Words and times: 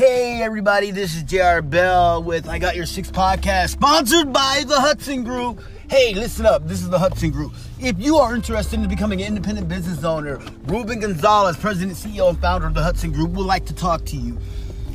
Hey 0.00 0.40
everybody, 0.40 0.92
this 0.92 1.14
is 1.14 1.24
JR 1.24 1.60
Bell 1.60 2.22
with 2.22 2.48
I 2.48 2.58
Got 2.58 2.74
Your 2.74 2.86
Six 2.86 3.10
podcast, 3.10 3.68
sponsored 3.68 4.32
by 4.32 4.64
the 4.66 4.80
Hudson 4.80 5.24
Group. 5.24 5.60
Hey, 5.90 6.14
listen 6.14 6.46
up, 6.46 6.66
this 6.66 6.80
is 6.80 6.88
the 6.88 6.98
Hudson 6.98 7.30
Group. 7.30 7.52
If 7.78 7.98
you 7.98 8.16
are 8.16 8.34
interested 8.34 8.80
in 8.80 8.88
becoming 8.88 9.20
an 9.20 9.28
independent 9.28 9.68
business 9.68 10.02
owner, 10.02 10.40
Ruben 10.64 11.00
Gonzalez, 11.00 11.58
President, 11.58 11.98
CEO, 11.98 12.30
and 12.30 12.40
founder 12.40 12.68
of 12.68 12.72
the 12.72 12.82
Hudson 12.82 13.12
Group, 13.12 13.32
would 13.32 13.44
like 13.44 13.66
to 13.66 13.74
talk 13.74 14.06
to 14.06 14.16
you. 14.16 14.38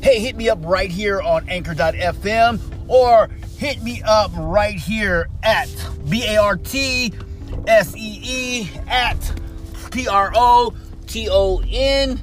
Hey, 0.01 0.19
hit 0.19 0.35
me 0.37 0.49
up 0.49 0.57
right 0.63 0.89
here 0.89 1.21
on 1.21 1.47
anchor.fm 1.49 2.59
or 2.87 3.29
hit 3.59 3.83
me 3.83 4.01
up 4.07 4.31
right 4.35 4.73
here 4.73 5.29
at 5.43 5.69
B 6.09 6.23
A 6.25 6.41
R 6.41 6.57
T 6.57 7.13
S 7.67 7.95
E 7.95 8.21
E 8.23 8.69
at 8.87 9.39
P 9.91 10.07
R 10.07 10.31
O 10.33 10.73
T 11.05 11.27
O 11.29 11.61
N 11.69 12.19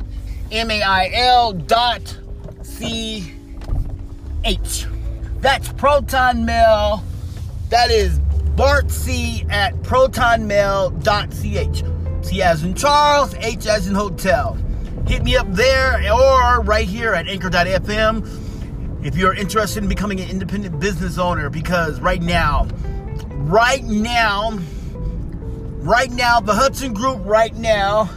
M 0.50 0.68
A 0.68 0.82
I 0.82 1.10
L 1.14 1.52
dot 1.52 2.18
C 2.72 3.32
H. 4.44 4.86
That's 5.40 5.72
Proton 5.72 6.44
Mail. 6.44 7.02
That 7.68 7.90
is 7.90 8.18
Bart 8.56 8.90
C 8.90 9.44
at 9.50 9.74
protonmail.ch. 9.82 12.26
C 12.26 12.42
as 12.42 12.62
in 12.62 12.74
Charles, 12.74 13.34
H 13.34 13.66
as 13.66 13.88
in 13.88 13.94
hotel. 13.94 14.56
Hit 15.06 15.24
me 15.24 15.36
up 15.36 15.46
there 15.50 15.96
or 16.12 16.62
right 16.62 16.86
here 16.86 17.14
at 17.14 17.28
anchor.fm 17.28 19.04
if 19.04 19.16
you're 19.16 19.34
interested 19.34 19.82
in 19.82 19.88
becoming 19.88 20.20
an 20.20 20.30
independent 20.30 20.78
business 20.78 21.18
owner 21.18 21.50
because 21.50 22.00
right 22.00 22.22
now, 22.22 22.68
right 23.38 23.82
now, 23.82 24.58
right 25.80 26.10
now, 26.10 26.40
the 26.40 26.54
Hudson 26.54 26.94
Group 26.94 27.18
right 27.24 27.54
now 27.56 28.08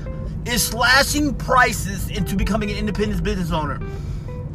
is 0.45 0.61
slashing 0.61 1.33
prices 1.33 2.09
into 2.09 2.35
becoming 2.35 2.69
an 2.69 2.77
independent 2.77 3.23
business 3.23 3.51
owner. 3.51 3.79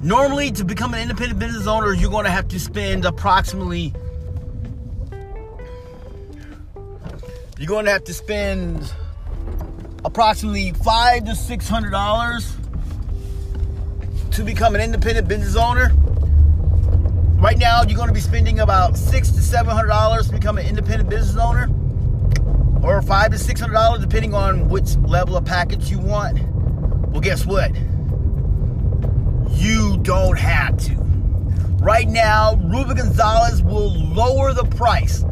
Normally, 0.03 0.51
to 0.53 0.65
become 0.65 0.95
an 0.95 1.01
independent 1.01 1.39
business 1.39 1.67
owner, 1.67 1.93
you're 1.93 2.11
going 2.11 2.25
to 2.25 2.31
have 2.31 2.49
to 2.49 2.59
spend 2.59 3.05
approximately 3.05 3.93
you're 7.59 7.69
going 7.69 7.85
to 7.85 7.91
have 7.91 8.05
to 8.05 8.15
spend 8.15 8.91
approximately 10.03 10.73
five 10.73 11.27
to 11.27 11.35
six 11.35 11.69
hundred 11.69 11.91
dollars 11.91 12.57
to 14.31 14.43
become 14.43 14.75
an 14.75 14.81
independent 14.81 15.29
business 15.29 15.55
owner. 15.55 15.93
Right 17.39 17.59
now, 17.59 17.83
you're 17.83 17.97
going 17.97 18.09
to 18.09 18.15
be 18.15 18.21
spending 18.21 18.61
about 18.61 18.97
six 18.97 19.31
to 19.33 19.43
seven 19.43 19.75
hundred 19.75 19.89
dollars 19.89 20.29
to 20.29 20.33
become 20.33 20.57
an 20.57 20.67
independent 20.67 21.11
business 21.11 21.37
owner, 21.37 21.69
or 22.83 23.03
five 23.03 23.33
to 23.33 23.39
six 23.39 23.61
hundred 23.61 23.75
dollars 23.75 24.01
depending 24.01 24.33
on 24.33 24.71
which 24.71 24.97
level 24.97 25.37
of 25.37 25.45
package 25.45 25.91
you 25.91 25.99
want. 25.99 26.41
Well, 27.11 27.21
guess 27.21 27.45
what? 27.45 27.73
You 29.61 29.99
don't 29.99 30.39
have 30.39 30.77
to. 30.79 30.95
Right 31.83 32.09
now, 32.09 32.57
Ruben 32.57 32.97
Gonzalez 32.97 33.63
will 33.63 33.91
lower 33.91 34.53
the 34.53 34.65
price 34.65 35.25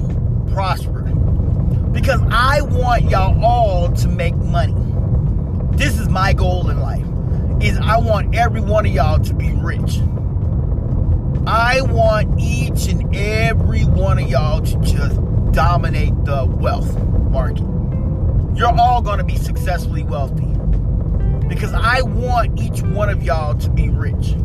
prosper 0.51 1.03
because 1.93 2.19
I 2.29 2.61
want 2.63 3.09
y'all 3.09 3.41
all 3.41 3.93
to 3.93 4.09
make 4.09 4.35
money. 4.35 4.75
This 5.77 5.97
is 5.97 6.09
my 6.09 6.33
goal 6.33 6.69
in 6.69 6.81
life 6.81 7.05
is 7.63 7.77
I 7.77 7.97
want 7.99 8.35
every 8.35 8.59
one 8.59 8.85
of 8.85 8.91
y'all 8.91 9.19
to 9.19 9.33
be 9.33 9.53
rich. 9.53 9.99
I 11.47 11.79
want 11.81 12.41
each 12.41 12.87
and 12.87 13.15
every 13.15 13.85
one 13.85 14.19
of 14.19 14.29
y'all 14.29 14.59
to 14.59 14.77
just 14.81 15.15
dominate 15.53 16.25
the 16.25 16.45
wealth 16.45 16.93
market. 17.31 17.63
You're 18.53 18.77
all 18.77 19.01
going 19.01 19.19
to 19.19 19.23
be 19.23 19.37
successfully 19.37 20.03
wealthy 20.03 20.53
because 21.47 21.73
I 21.73 22.01
want 22.01 22.59
each 22.59 22.81
one 22.81 23.09
of 23.09 23.23
y'all 23.23 23.57
to 23.57 23.69
be 23.69 23.89
rich. 23.89 24.35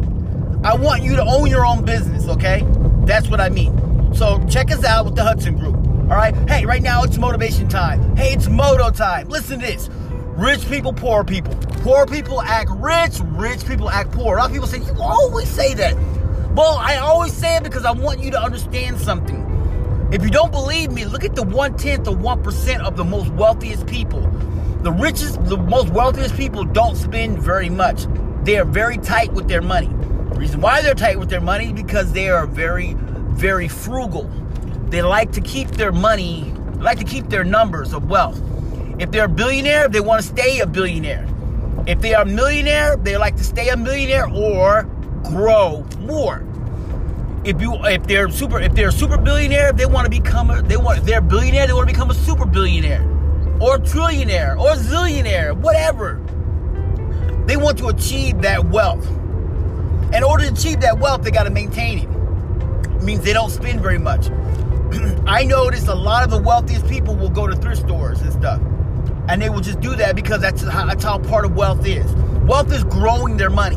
I 0.65 0.75
want 0.75 1.03
you 1.03 1.17
to 1.17 1.23
own 1.23 1.49
your 1.49 1.65
own 1.65 1.85
business, 1.85 2.27
okay? 2.29 2.65
That's 3.05 3.29
what 3.29 3.41
I 3.41 3.49
mean. 3.49 4.15
So 4.15 4.45
check 4.49 4.71
us 4.71 4.85
out 4.85 5.05
with 5.05 5.15
the 5.15 5.23
Hudson 5.23 5.57
Group. 5.57 5.77
All 5.77 6.17
right. 6.17 6.35
Hey, 6.49 6.65
right 6.65 6.83
now 6.83 7.03
it's 7.03 7.19
motivation 7.19 7.69
time. 7.69 8.17
Hey, 8.17 8.33
it's 8.33 8.49
moto 8.49 8.91
time. 8.91 9.29
Listen 9.29 9.61
to 9.61 9.67
this. 9.67 9.89
Rich 10.39 10.69
people, 10.69 10.93
poor 10.93 11.23
people. 11.23 11.55
Poor 11.83 12.07
people 12.07 12.41
act 12.41 12.71
rich, 12.77 13.21
rich 13.37 13.67
people 13.67 13.91
act 13.91 14.13
poor. 14.13 14.37
A 14.37 14.41
lot 14.41 14.47
of 14.47 14.53
people 14.53 14.67
say, 14.67 14.79
you 14.79 14.95
always 15.01 15.49
say 15.49 15.75
that. 15.75 15.97
Well, 16.55 16.77
I 16.79 16.97
always 16.97 17.33
say 17.33 17.57
it 17.57 17.63
because 17.63 17.85
I 17.85 17.93
want 17.93 18.21
you 18.21 18.31
to 18.33 18.41
understand 18.41 18.99
something. 18.99 19.45
If 20.11 20.23
you 20.23 20.31
don't 20.31 20.51
believe 20.51 20.91
me, 20.91 21.05
look 21.05 21.25
at 21.25 21.35
the 21.35 21.43
one 21.43 21.77
tenth 21.77 22.09
or 22.09 22.17
one 22.17 22.43
percent 22.43 22.83
of 22.83 22.97
the 22.97 23.05
most 23.05 23.31
wealthiest 23.35 23.87
people. 23.87 24.23
The 24.89 24.95
richest, 24.95 25.45
the 25.45 25.59
most 25.59 25.91
wealthiest 25.91 26.35
people 26.35 26.65
don't 26.65 26.97
spend 26.97 27.43
very 27.43 27.69
much. 27.69 28.07
They 28.45 28.57
are 28.57 28.65
very 28.65 28.97
tight 28.97 29.31
with 29.35 29.47
their 29.47 29.61
money. 29.61 29.89
The 29.89 30.39
reason 30.39 30.63
why 30.63 30.81
they're 30.81 30.95
tight 30.95 31.19
with 31.19 31.29
their 31.29 31.43
money 31.43 31.67
is 31.67 31.73
because 31.75 32.11
they 32.13 32.31
are 32.31 32.47
very, 32.47 32.95
very 33.33 33.69
frugal. 33.69 34.31
They 34.89 35.03
like 35.03 35.31
to 35.33 35.43
keep 35.43 35.69
their 35.73 35.93
money, 35.93 36.55
like 36.79 36.99
to 37.01 37.05
keep 37.05 37.29
their 37.29 37.45
numbers 37.45 37.93
of 37.93 38.09
wealth. 38.09 38.41
If 38.99 39.11
they're 39.11 39.27
a 39.27 39.29
billionaire, 39.29 39.91
they 39.91 40.01
want 40.01 40.23
to 40.23 40.27
stay 40.27 40.61
a 40.61 40.67
billionaire. 40.67 41.29
If 41.87 42.01
they 42.01 42.15
are 42.15 42.23
a 42.23 42.27
millionaire, 42.27 42.97
they 42.97 43.19
like 43.19 43.37
to 43.37 43.45
stay 43.45 43.69
a 43.69 43.77
millionaire 43.77 44.27
or 44.31 44.85
grow 45.23 45.85
more. 45.99 46.47
If 47.45 47.61
you 47.61 47.75
if 47.85 48.07
they're 48.07 48.31
super 48.31 48.59
if 48.59 48.75
they're 48.75 48.89
a 48.89 48.93
super 48.93 49.19
billionaire, 49.19 49.75
they 49.75 49.85
want 49.85 50.07
to 50.07 50.11
become 50.11 50.49
a 50.49 50.63
they 50.63 50.79
want 50.79 51.01
if 51.01 51.05
they're 51.05 51.19
a 51.19 51.21
billionaire, 51.21 51.67
they 51.67 51.75
want 51.75 51.91
to 51.91 51.93
become 51.93 52.11
a 52.11 52.15
super 52.15 52.47
billionaire 52.47 53.18
or 53.61 53.79
trillionaire 53.79 54.59
or 54.59 54.75
zillionaire, 54.75 55.57
whatever. 55.57 56.21
They 57.47 57.57
want 57.57 57.79
to 57.79 57.89
achieve 57.89 58.43
that 58.43 58.67
wealth. 58.67 59.07
In 60.15 60.23
order 60.23 60.47
to 60.47 60.53
achieve 60.53 60.81
that 60.81 60.99
wealth, 60.99 61.23
they 61.23 61.31
got 61.31 61.45
to 61.45 61.51
maintain 61.51 61.99
it. 61.99 62.05
it. 62.05 63.03
Means 63.03 63.25
they 63.25 63.33
don't 63.33 63.51
spend 63.51 63.81
very 63.81 63.99
much. 63.99 64.29
I 65.27 65.45
notice 65.45 65.89
a 65.89 65.95
lot 65.95 66.25
of 66.25 66.31
the 66.31 66.41
wealthiest 66.41 66.87
people 66.89 67.15
will 67.15 67.31
go 67.31 67.47
to 67.47 67.57
thrift 67.57 67.83
stores 67.83 68.21
and 68.21 68.33
stuff 68.33 68.61
and 69.29 69.43
they 69.43 69.51
will 69.51 69.61
just 69.61 69.81
do 69.81 69.95
that 69.95 70.17
because 70.17 70.41
that's 70.41 70.63
how, 70.63 70.87
that's 70.87 71.05
how 71.05 71.19
part 71.19 71.45
of 71.45 71.55
wealth 71.55 71.87
is. 71.87 72.11
Wealth 72.47 72.73
is 72.73 72.83
growing 72.85 73.37
their 73.37 73.51
money. 73.51 73.77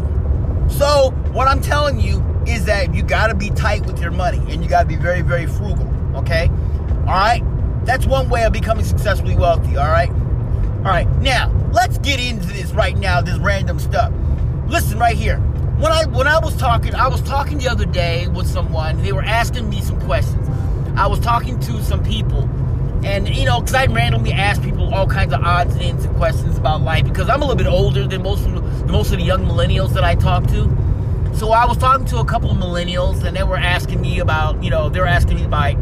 So 0.69 1.11
what 1.33 1.47
I'm 1.47 1.61
telling 1.61 2.00
you 2.00 2.23
is 2.47 2.65
that 2.65 2.95
you 2.95 3.03
got 3.03 3.27
to 3.27 3.35
be 3.35 3.50
tight 3.50 3.85
with 3.85 4.00
your 4.00 4.11
money 4.11 4.38
and 4.50 4.63
you 4.63 4.69
got 4.69 4.83
to 4.83 4.88
be 4.88 4.95
very 4.95 5.21
very 5.21 5.45
frugal. 5.45 5.88
Okay, 6.15 6.47
all 7.01 7.13
right. 7.13 7.44
That's 7.83 8.05
one 8.05 8.29
way 8.29 8.43
of 8.43 8.53
becoming 8.53 8.85
successfully 8.85 9.35
wealthy. 9.35 9.77
All 9.77 9.91
right. 9.91 10.09
All 10.09 10.91
right. 10.91 11.07
Now 11.17 11.51
let's 11.71 11.97
get 11.99 12.19
into 12.19 12.47
this 12.47 12.71
right 12.71 12.97
now. 12.97 13.21
This 13.21 13.37
random 13.37 13.79
stuff. 13.79 14.13
Listen 14.67 14.99
right 14.99 15.17
here. 15.17 15.37
When 15.77 15.91
I 15.91 16.05
when 16.05 16.27
I 16.27 16.39
was 16.39 16.55
talking, 16.57 16.93
I 16.95 17.07
was 17.07 17.21
talking 17.21 17.57
the 17.57 17.69
other 17.69 17.85
day 17.85 18.27
with 18.27 18.47
someone. 18.47 19.01
They 19.01 19.11
were 19.11 19.23
asking 19.23 19.69
me 19.69 19.81
some 19.81 19.99
questions. 20.01 20.47
I 20.95 21.07
was 21.07 21.19
talking 21.19 21.59
to 21.61 21.83
some 21.83 22.03
people 22.03 22.49
and, 23.03 23.27
you 23.35 23.45
know, 23.45 23.59
because 23.59 23.73
I 23.73 23.85
randomly 23.87 24.31
ask 24.31 24.61
people 24.61 24.93
all 24.93 25.07
kinds 25.07 25.33
of 25.33 25.41
odds 25.41 25.73
and 25.73 25.81
ends 25.81 26.05
and 26.05 26.15
questions 26.17 26.57
about 26.57 26.81
life 26.81 27.03
because 27.03 27.29
I'm 27.29 27.41
a 27.41 27.45
little 27.45 27.55
bit 27.55 27.65
older 27.65 28.05
than 28.05 28.21
most 28.21 28.45
of, 28.45 28.53
the, 28.53 28.91
most 28.91 29.11
of 29.11 29.17
the 29.17 29.25
young 29.25 29.43
millennials 29.43 29.93
that 29.93 30.03
I 30.03 30.13
talk 30.13 30.45
to. 30.47 30.69
So 31.35 31.51
I 31.51 31.65
was 31.65 31.77
talking 31.77 32.05
to 32.07 32.17
a 32.17 32.25
couple 32.25 32.51
of 32.51 32.57
millennials 32.57 33.23
and 33.23 33.35
they 33.35 33.43
were 33.43 33.57
asking 33.57 34.01
me 34.01 34.19
about, 34.19 34.63
you 34.63 34.69
know, 34.69 34.89
they 34.89 34.99
were 34.99 35.07
asking 35.07 35.37
me 35.37 35.45
about, 35.45 35.77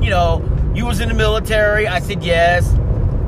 you 0.00 0.10
know, 0.10 0.46
you 0.74 0.86
was 0.86 1.00
in 1.00 1.08
the 1.08 1.14
military. 1.14 1.86
I 1.86 2.00
said 2.00 2.22
yes. 2.22 2.72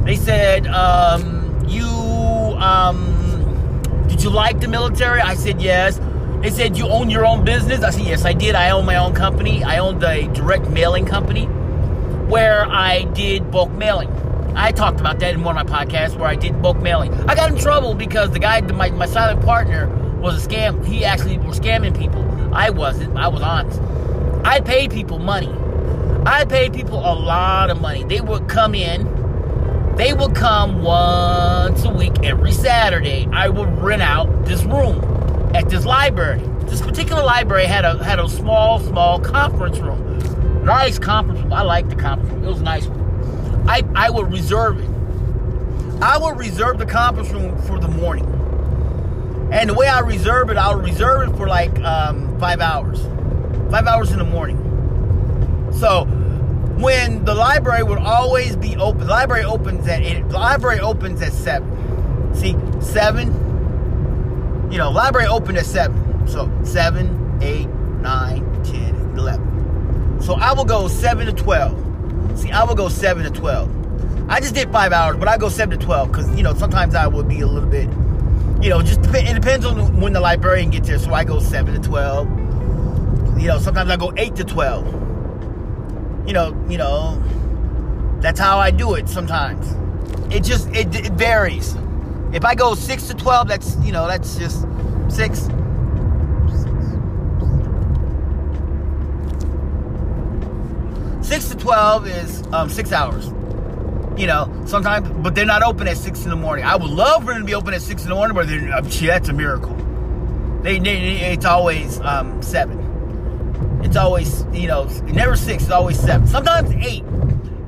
They 0.05 0.17
said, 0.17 0.67
um, 0.67 1.65
you, 1.67 1.85
um, 1.85 4.07
did 4.09 4.23
you 4.23 4.31
like 4.31 4.61
the 4.61 4.69
military? 4.69 5.21
I 5.21 5.35
said 5.35 5.61
yes. 5.61 6.01
They 6.41 6.51
said 6.51 6.77
you 6.77 6.89
own 6.89 7.09
your 7.09 7.25
own 7.25 7.45
business. 7.45 7.83
I 7.83 7.91
said 7.91 8.03
yes, 8.03 8.25
I 8.25 8.33
did. 8.33 8.55
I 8.55 8.71
own 8.71 8.85
my 8.85 8.97
own 8.97 9.15
company. 9.15 9.63
I 9.63 9.79
owned 9.79 10.03
a 10.03 10.27
direct 10.29 10.69
mailing 10.69 11.07
company 11.07 11.47
where 12.27 12.67
I 12.67 13.05
did 13.05 13.51
bulk 13.51 13.71
mailing. 13.71 14.11
I 14.55 14.73
talked 14.73 15.01
about 15.01 15.19
that 15.21 15.35
in 15.35 15.45
one 15.45 15.57
of 15.57 15.69
my 15.69 15.85
podcasts 15.85 16.17
where 16.17 16.29
I 16.29 16.35
did 16.35 16.61
bulk 16.61 16.79
mailing. 16.79 17.15
I 17.29 17.35
got 17.35 17.51
in 17.51 17.59
trouble 17.59 17.95
because 17.95 18.31
the 18.31 18.39
guy, 18.39 18.61
my, 18.61 18.91
my 18.91 19.07
silent 19.07 19.45
partner, 19.45 19.89
was 20.21 20.45
a 20.45 20.49
scam. 20.49 20.85
He 20.85 21.05
actually 21.05 21.39
was 21.39 21.59
scamming 21.59 21.99
people. 21.99 22.23
I 22.55 22.71
wasn't. 22.71 23.17
I 23.17 23.29
was 23.29 23.43
honest. 23.43 23.81
I 24.45 24.61
paid 24.61 24.91
people 24.91 25.19
money. 25.19 25.53
I 26.25 26.45
paid 26.45 26.73
people 26.73 26.99
a 26.99 27.15
lot 27.15 27.71
of 27.71 27.81
money. 27.81 28.05
They 28.05 28.21
would 28.21 28.49
come 28.49 28.77
in. 28.77 29.07
They 29.97 30.13
would 30.13 30.37
come 30.37 30.83
once 30.83 31.85
a 31.85 31.91
week 31.91 32.13
every 32.23 32.53
Saturday. 32.53 33.29
I 33.33 33.49
would 33.49 33.69
rent 33.81 34.03
out 34.03 34.45
this 34.45 34.63
room 34.63 35.03
at 35.55 35.69
this 35.69 35.85
library. 35.85 36.41
This 36.67 36.81
particular 36.81 37.25
library 37.25 37.67
had 37.67 37.85
a 37.85 38.03
had 38.03 38.21
a 38.21 38.29
small, 38.29 38.79
small 38.79 39.19
conference 39.19 39.79
room. 39.79 40.65
Nice 40.65 40.97
conference 40.97 41.41
room. 41.41 41.53
I 41.53 41.63
liked 41.63 41.91
the 41.91 41.97
conference 41.97 42.33
room. 42.33 42.45
It 42.45 42.49
was 42.49 42.63
nice. 42.63 42.87
I, 43.67 43.83
I 43.97 44.09
would 44.11 44.33
reserve 44.33 44.79
it. 44.79 44.89
I 46.01 46.19
would 46.19 46.39
reserve 46.39 46.79
the 46.79 46.87
conference 46.87 47.31
room 47.31 47.61
for 47.63 47.81
the 47.81 47.89
morning. 47.89 48.27
And 49.53 49.69
the 49.69 49.75
way 49.75 49.89
I 49.89 50.01
reserve 50.01 50.51
it, 50.51 50.57
I'll 50.57 50.79
reserve 50.79 51.31
it 51.31 51.37
for 51.37 51.49
like 51.49 51.77
um, 51.81 52.39
five 52.39 52.61
hours. 52.61 53.01
Five 53.73 53.87
hours 53.87 54.13
in 54.13 54.19
the 54.19 54.25
morning. 54.25 54.72
So 55.79 56.05
when 56.79 57.25
the 57.25 57.35
library 57.35 57.83
would 57.83 57.99
always 57.99 58.57
be 58.57 58.77
open, 58.77 59.01
the 59.01 59.07
library 59.07 59.45
opens 59.45 59.87
at 59.87 60.03
eight, 60.03 60.29
the 60.29 60.39
library 60.39 60.81
opens 60.81 61.23
at 61.23 61.33
seven. 61.33 62.35
See, 62.35 62.57
seven, 62.81 63.29
you 64.73 64.79
know, 64.79 64.91
library 64.91 65.27
opened 65.27 65.59
at 65.59 65.67
7. 65.67 66.27
So 66.27 66.51
7, 66.65 67.39
8, 67.43 67.69
9, 67.69 68.65
10, 68.65 69.19
11. 69.19 70.23
So 70.23 70.35
I 70.35 70.55
will 70.55 70.65
go 70.65 70.89
7 70.89 71.27
to 71.27 71.33
12. 71.33 72.39
See, 72.39 72.51
I 72.51 72.65
will 72.65 72.75
go 72.75 72.89
7 72.89 73.23
to 73.25 73.31
12. 73.31 74.31
I 74.31 74.41
just 74.41 74.55
did 74.55 74.73
5 74.73 74.93
hours, 74.93 75.17
but 75.19 75.29
I 75.29 75.37
go 75.37 75.51
7 75.51 75.79
to 75.79 75.85
12 75.85 76.11
because, 76.11 76.35
you 76.37 76.43
know, 76.43 76.55
sometimes 76.55 76.95
I 76.95 77.07
would 77.07 77.29
be 77.29 77.41
a 77.41 77.47
little 77.47 77.69
bit, 77.69 77.89
you 78.63 78.71
know, 78.71 78.81
just 78.81 79.01
it 79.15 79.35
depends 79.35 79.67
on 79.67 80.01
when 80.01 80.15
the 80.15 80.21
librarian 80.21 80.71
gets 80.71 80.89
there. 80.89 80.99
So 80.99 81.13
I 81.13 81.25
go 81.25 81.39
7 81.39 81.75
to 81.75 81.87
12. 81.87 82.29
You 83.39 83.49
know, 83.49 83.59
sometimes 83.59 83.91
I 83.91 83.97
go 83.97 84.13
8 84.17 84.37
to 84.37 84.45
12. 84.45 85.02
You 86.27 86.33
know, 86.33 86.67
you 86.69 86.79
know, 86.79 87.23
that's 88.21 88.39
how 88.39 88.59
I 88.59 88.71
do 88.71 88.95
it 88.95 89.09
sometimes. 89.09 89.67
It 90.35 90.45
just, 90.45 90.69
it, 90.69 90.95
it 90.95 91.13
varies. 91.13 91.75
If 92.33 92.45
I 92.45 92.55
go 92.55 92.75
6 92.75 93.09
to 93.09 93.15
12, 93.15 93.49
that's, 93.49 93.77
you 93.79 93.93
know, 93.93 94.07
that's 94.07 94.37
just 94.37 94.67
6. 95.09 95.49
Six 101.23 101.49
to 101.49 101.57
twelve 101.57 102.07
is 102.07 102.43
um, 102.53 102.69
six 102.69 102.93
hours. 102.93 103.29
You 104.21 104.27
know, 104.27 104.53
sometimes, 104.67 105.09
but 105.23 105.35
they're 105.35 105.47
not 105.47 105.63
open 105.63 105.89
at 105.89 105.97
six 105.97 106.25
in 106.25 106.31
the 106.31 106.37
morning. 106.37 106.65
I 106.65 106.77
would 106.77 106.91
love 106.91 107.25
for 107.25 107.33
them 107.33 107.41
to 107.41 107.47
be 107.47 107.55
open 107.55 107.73
at 107.73 107.81
six 107.81 108.03
in 108.03 108.11
the 108.11 108.15
morning, 108.15 108.35
but 108.35 108.49
uh, 108.51 108.83
gee, 108.83 109.07
that's 109.07 109.31
a 109.31 109.33
miracle. 109.33 109.75
They, 110.63 110.79
they 110.79 111.33
it's 111.33 111.47
always 111.47 111.99
um, 112.01 112.43
seven. 112.43 112.82
It's 113.83 113.97
always 113.97 114.45
you 114.53 114.69
know 114.69 114.85
never 115.05 115.37
six. 115.37 115.65
It's 115.65 115.73
always 115.73 115.99
seven. 115.99 116.27
Sometimes 116.27 116.71
eight. 116.85 117.05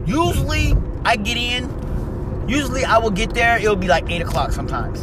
Usually 0.06 0.74
I 1.04 1.16
get 1.16 1.36
in 1.36 1.68
Usually 2.48 2.84
I 2.84 2.98
will 2.98 3.10
get 3.10 3.32
there, 3.32 3.56
it'll 3.56 3.76
be 3.76 3.88
like 3.88 4.10
8 4.10 4.22
o'clock 4.22 4.52
sometimes. 4.52 5.02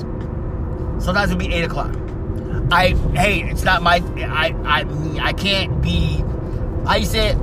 Sometimes 1.04 1.31
it'll 1.31 1.40
be 1.40 1.52
8 1.54 1.63
o'clock. 1.63 1.96
I, 2.72 2.90
hey, 3.16 3.42
it's 3.50 3.63
not 3.63 3.81
my, 3.81 3.96
I, 4.18 4.56
I, 4.63 4.86
I 5.22 5.34
can't 5.34 5.81
be, 5.81 6.24
I 6.86 7.04
said, 7.04 7.38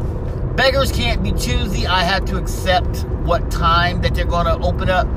beggars 0.56 0.92
can't 0.92 1.22
be 1.22 1.32
choosy. 1.32 1.86
I 1.86 2.04
have 2.04 2.24
to 2.26 2.36
accept 2.36 3.04
what 3.24 3.50
time 3.50 4.00
that 4.02 4.14
they're 4.14 4.24
to 4.24 4.58
open 4.62 4.88
up 4.88 5.08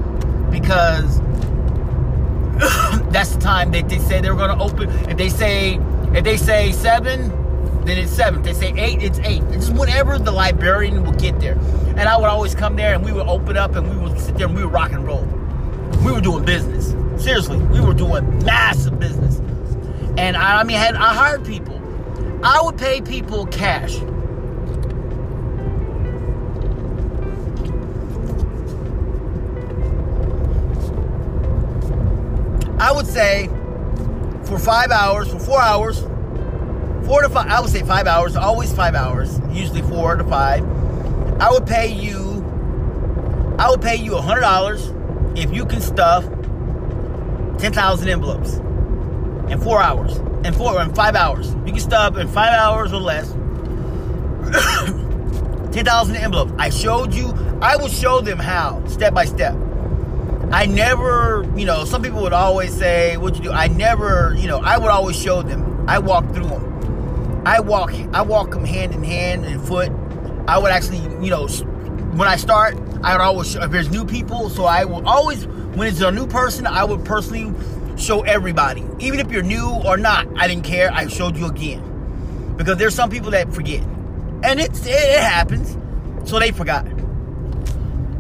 because 0.50 1.20
that's 3.12 3.36
the 3.36 3.40
time 3.40 3.72
that 3.72 3.88
they 3.88 4.00
say 4.00 4.20
they're 4.20 4.34
to 4.34 4.58
open. 4.58 4.90
If 5.10 5.18
they 5.18 5.30
say, 5.30 5.76
if 6.14 6.24
they 6.24 6.38
say 6.38 6.72
7, 6.72 7.41
then 7.86 7.98
it's 7.98 8.12
seven. 8.12 8.42
They 8.42 8.54
say 8.54 8.74
eight, 8.78 9.02
it's 9.02 9.20
eight. 9.20 9.42
It's 9.50 9.68
just 9.68 9.80
whenever 9.80 10.20
the 10.20 10.32
librarian 10.32 11.04
will 11.04 11.14
get 11.14 11.40
there. 11.40 11.58
And 11.98 12.02
I 12.02 12.18
would 12.18 12.30
always 12.30 12.54
come 12.54 12.76
there 12.76 12.94
and 12.94 13.04
we 13.04 13.12
would 13.12 13.28
open 13.28 13.58
up 13.58 13.76
and 13.76 13.90
we 13.90 13.98
would 13.98 14.20
sit 14.20 14.38
there 14.38 14.48
and 14.48 14.56
we 14.56 14.64
would 14.64 14.74
rock 14.74 14.92
and 14.92 15.06
roll. 15.06 15.26
We 16.06 16.12
were 16.12 16.22
doing 16.22 16.46
business. 16.46 16.96
Seriously, 17.24 17.58
we 17.58 17.80
were 17.80 17.94
doing 17.94 18.44
massive 18.46 19.00
business. 19.00 19.38
And 20.18 20.38
I, 20.38 20.60
I 20.60 20.64
mean, 20.64 20.78
had, 20.78 20.96
I 20.96 21.14
hired 21.14 21.46
people. 21.46 21.80
I 22.44 22.62
would 22.62 22.78
pay 22.78 23.02
people 23.02 23.46
cash. 23.48 24.00
I 32.80 32.92
would 32.92 33.06
say 33.06 33.48
for 34.46 34.58
five 34.58 34.90
hours, 34.90 35.32
for 35.32 35.40
four 35.40 35.62
hours, 35.62 36.04
four 37.06 37.22
to 37.22 37.30
five, 37.30 37.48
I 37.48 37.60
would 37.60 37.70
say 37.70 37.84
five 37.84 38.08
hours, 38.08 38.36
always 38.36 38.74
five 38.74 38.96
hours, 38.96 39.40
usually 39.52 39.82
four 39.82 40.16
to 40.16 40.24
five. 40.24 40.64
I 41.42 41.52
would 41.52 41.66
pay 41.66 41.88
you, 41.88 42.44
I 43.58 43.70
would 43.70 43.82
pay 43.82 43.96
you 43.96 44.16
a 44.16 44.22
hundred 44.22 44.42
dollars 44.42 44.94
if 45.36 45.54
you 45.54 45.66
can 45.66 45.82
stuff 45.82 46.24
10,000 47.60 48.10
envelopes 48.10 48.56
in 49.52 49.60
four 49.62 49.82
hours, 49.82 50.18
in 50.46 50.54
four, 50.54 50.82
in 50.82 50.94
five 50.94 51.16
hours. 51.16 51.54
You 51.66 51.74
can 51.74 51.80
stuff 51.80 52.18
in 52.18 52.28
five 52.28 52.54
hours 52.54 52.94
or 52.94 53.00
less 53.00 53.32
10,000 55.74 56.16
envelopes. 56.16 56.54
I 56.58 56.70
showed 56.70 57.14
you, 57.14 57.32
I 57.62 57.76
will 57.76 57.88
show 57.88 58.22
them 58.22 58.40
how, 58.40 58.86
step 58.88 59.14
by 59.14 59.26
step. 59.26 59.56
I 60.52 60.66
never, 60.66 61.50
you 61.56 61.66
know, 61.66 61.86
some 61.86 62.02
people 62.02 62.22
would 62.24 62.34
always 62.34 62.76
say, 62.76 63.16
what 63.18 63.38
you 63.38 63.44
do? 63.44 63.52
I 63.52 63.68
never, 63.68 64.36
you 64.38 64.48
know, 64.48 64.60
I 64.60 64.78
would 64.78 64.90
always 64.90 65.16
show 65.16 65.42
them. 65.42 65.86
I 65.88 66.00
walk 66.00 66.26
through 66.34 66.48
them. 66.48 66.71
I 67.46 67.60
walk 67.60 67.94
I 68.14 68.22
walk 68.22 68.52
them 68.52 68.66
hand 68.66 68.94
in 68.94 69.04
hand 69.04 69.46
and 69.46 69.66
foot. 69.68 69.92
I 70.48 70.58
would 70.60 70.72
actually, 70.72 71.00
you 71.24 71.32
know, 71.32 71.48
when 71.48 72.28
I 72.28 72.36
start, 72.36 72.78
I 73.04 73.14
would 73.14 73.22
always 73.22 73.52
show, 73.52 73.64
if 73.64 73.72
there's 73.72 73.90
new 73.90 74.06
people, 74.06 74.50
so 74.50 74.66
I 74.66 74.86
will 74.86 75.08
always 75.08 75.48
when 75.48 75.88
it's 75.88 76.02
a 76.02 76.12
new 76.12 76.28
person, 76.28 76.68
I 76.68 76.84
would 76.84 77.04
personally 77.04 77.54
show 77.98 78.22
everybody, 78.22 78.86
even 79.00 79.20
if 79.20 79.32
you're 79.32 79.42
new 79.42 79.70
or 79.86 79.98
not. 79.98 80.28
I 80.38 80.48
didn't 80.48 80.66
care. 80.66 80.92
I 80.94 81.08
showed 81.08 81.36
you 81.36 81.48
again 81.48 82.54
because 82.58 82.78
there's 82.78 82.94
some 82.94 83.10
people 83.10 83.32
that 83.32 83.52
forget, 83.54 83.82
and 84.44 84.60
it's 84.60 84.86
it, 84.86 85.20
happens, 85.20 85.78
so 86.30 86.38
they 86.38 86.52
forgot. 86.52 86.86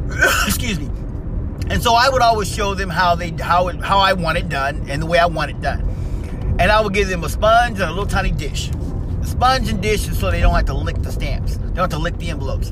Excuse 0.47 0.79
me. 0.79 0.89
And 1.69 1.81
so 1.81 1.93
I 1.93 2.09
would 2.09 2.23
always 2.23 2.53
show 2.53 2.73
them 2.73 2.89
how 2.89 3.13
they 3.13 3.29
how 3.29 3.67
it, 3.67 3.79
how 3.81 3.99
I 3.99 4.13
want 4.13 4.39
it 4.39 4.49
done 4.49 4.87
and 4.89 4.99
the 4.99 5.05
way 5.05 5.19
I 5.19 5.27
want 5.27 5.51
it 5.51 5.61
done. 5.61 5.87
And 6.59 6.71
I 6.71 6.81
would 6.81 6.93
give 6.93 7.07
them 7.07 7.23
a 7.23 7.29
sponge 7.29 7.79
and 7.79 7.89
a 7.89 7.89
little 7.89 8.07
tiny 8.07 8.31
dish 8.31 8.71
sponge 9.41 9.69
and 9.69 9.81
dish 9.81 10.01
so 10.01 10.29
they 10.29 10.39
don't 10.39 10.53
have 10.53 10.65
to 10.65 10.73
lick 10.75 11.01
the 11.01 11.11
stamps. 11.11 11.57
They 11.57 11.63
don't 11.69 11.77
have 11.77 11.89
to 11.89 11.97
lick 11.97 12.15
the 12.19 12.29
envelopes. 12.29 12.71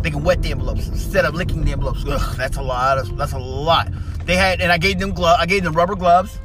They 0.00 0.10
can 0.10 0.24
wet 0.24 0.40
the 0.40 0.52
envelopes 0.52 0.88
instead 0.88 1.26
of 1.26 1.34
licking 1.34 1.66
the 1.66 1.72
envelopes. 1.72 2.02
Ugh, 2.08 2.34
that's 2.34 2.56
a 2.56 2.62
lot. 2.62 2.96
Of, 2.96 3.14
that's 3.18 3.32
a 3.34 3.38
lot. 3.38 3.92
They 4.24 4.34
had, 4.34 4.62
and 4.62 4.72
I 4.72 4.78
gave 4.78 4.98
them 4.98 5.12
glove. 5.12 5.36
I 5.38 5.44
gave 5.44 5.62
them 5.64 5.74
rubber 5.74 5.96
gloves. 5.96 6.38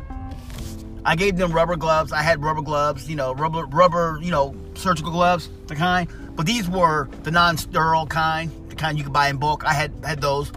I 1.05 1.15
gave 1.15 1.38
them 1.38 1.53
rubber 1.53 1.77
gloves. 1.77 2.12
I 2.12 2.24
had 2.24 2.43
rubber 2.43 2.62
gloves. 2.62 3.10
You 3.10 3.15
know, 3.15 3.34
rubber, 3.36 3.65
rubber. 3.67 4.20
You 4.22 4.32
know, 4.32 4.53
surgical 4.74 5.13
gloves, 5.13 5.50
the 5.67 5.77
kind. 5.77 6.10
But 6.36 6.46
these 6.46 6.70
were 6.70 7.08
the 7.24 7.32
non-sterile 7.32 8.08
kind, 8.08 8.51
the 8.70 8.75
kind 8.75 8.98
you 8.98 9.05
could 9.05 9.13
buy 9.13 9.29
in 9.29 9.38
bulk. 9.38 9.63
I 9.63 9.72
had 9.72 9.93
had 10.03 10.20
those 10.20 10.51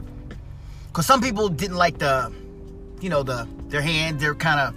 because 0.88 1.06
some 1.06 1.20
people 1.20 1.48
didn't 1.48 1.76
like 1.76 1.98
the, 1.98 2.32
you 3.00 3.08
know, 3.08 3.22
the 3.22 3.46
their 3.68 3.82
hands. 3.82 4.20
They're 4.20 4.34
kind 4.34 4.58
of 4.58 4.74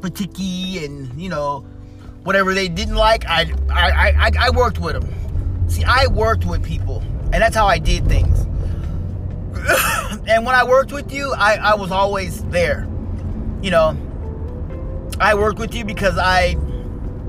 faticky 0.00 0.82
and 0.82 1.20
you 1.20 1.28
know 1.28 1.66
whatever 2.26 2.54
they 2.54 2.66
didn't 2.66 2.96
like, 2.96 3.24
I, 3.26 3.52
I, 3.70 4.10
I, 4.18 4.32
I 4.40 4.50
worked 4.50 4.80
with 4.80 4.94
them. 4.94 5.70
See, 5.70 5.84
I 5.84 6.08
worked 6.08 6.44
with 6.44 6.64
people, 6.64 7.00
and 7.32 7.34
that's 7.34 7.54
how 7.54 7.68
I 7.68 7.78
did 7.78 8.08
things. 8.08 8.40
and 10.28 10.44
when 10.44 10.56
I 10.56 10.64
worked 10.64 10.90
with 10.90 11.12
you, 11.12 11.32
I, 11.34 11.54
I 11.54 11.74
was 11.76 11.92
always 11.92 12.42
there. 12.46 12.88
You 13.62 13.70
know, 13.70 13.96
I 15.20 15.36
worked 15.36 15.60
with 15.60 15.72
you 15.72 15.84
because 15.84 16.18
I, 16.18 16.56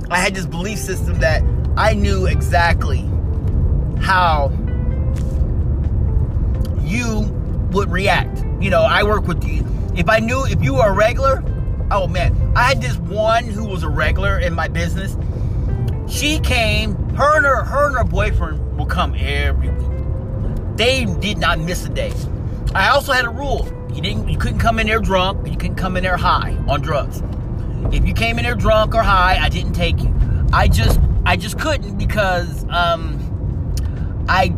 I 0.10 0.18
had 0.18 0.34
this 0.34 0.48
belief 0.48 0.80
system 0.80 1.20
that 1.20 1.44
I 1.77 1.94
knew 1.94 2.25
exactly 2.25 3.01
how 4.01 4.50
you 6.82 7.22
would 7.72 7.92
react. 7.92 8.44
You 8.60 8.72
know, 8.72 8.82
I 8.82 9.04
work 9.04 9.27
with 9.27 9.44
you. 9.44 9.63
If 9.96 10.10
I 10.10 10.18
knew 10.18 10.44
if 10.48 10.63
you 10.63 10.74
were 10.74 10.88
a 10.88 10.94
regular, 10.94 11.44
oh 11.91 12.08
man, 12.08 12.53
I 12.56 12.63
had 12.63 12.82
this 12.82 12.98
one 12.98 13.46
who 13.46 13.65
was 13.65 13.84
a 13.84 13.89
regular 13.89 14.39
in 14.39 14.53
my 14.53 14.67
business. 14.67 15.15
She 16.10 16.39
came, 16.39 16.96
her 17.15 17.38
and 17.38 17.46
her, 17.46 17.63
her 17.63 17.88
and 17.88 17.98
her 17.98 18.03
boyfriend 18.03 18.77
will 18.77 18.86
come 18.86 19.15
every 19.17 19.70
week. 19.70 20.77
They 20.77 21.06
did 21.06 21.38
not 21.38 21.60
miss 21.60 21.86
a 21.86 21.89
day. 21.89 22.13
I 22.75 22.89
also 22.89 23.12
had 23.12 23.25
a 23.25 23.29
rule. 23.29 23.67
You 23.94 24.01
didn't 24.01 24.29
you 24.29 24.38
couldn't 24.38 24.60
come 24.60 24.79
in 24.79 24.88
there 24.88 25.00
drunk, 25.00 25.48
you 25.48 25.58
couldn't 25.58 25.75
come 25.75 25.98
in 25.98 26.03
there 26.03 26.17
high 26.17 26.56
on 26.67 26.82
drugs. 26.82 27.24
If 27.91 28.06
you 28.08 28.13
came 28.13 28.38
in 28.38 28.44
there 28.44 28.56
drunk 28.56 28.94
or 28.94 29.01
high, 29.01 29.38
I 29.41 29.50
didn't 29.50 29.74
take 29.74 30.00
you. 30.01 30.13
I 30.53 30.67
just 30.67 31.00
I 31.25 31.36
just 31.36 31.60
couldn't 31.60 31.98
because 31.98 32.63
um 32.70 33.24
I 34.29 34.56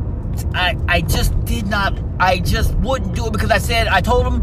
I 0.53 0.77
I 0.88 1.01
just 1.01 1.33
did 1.45 1.67
not 1.67 1.98
I 2.19 2.39
just 2.39 2.74
wouldn't 2.75 3.15
do 3.15 3.27
it 3.27 3.33
because 3.33 3.51
I 3.51 3.59
said 3.59 3.88
I 3.88 4.01
told 4.01 4.25
them 4.25 4.41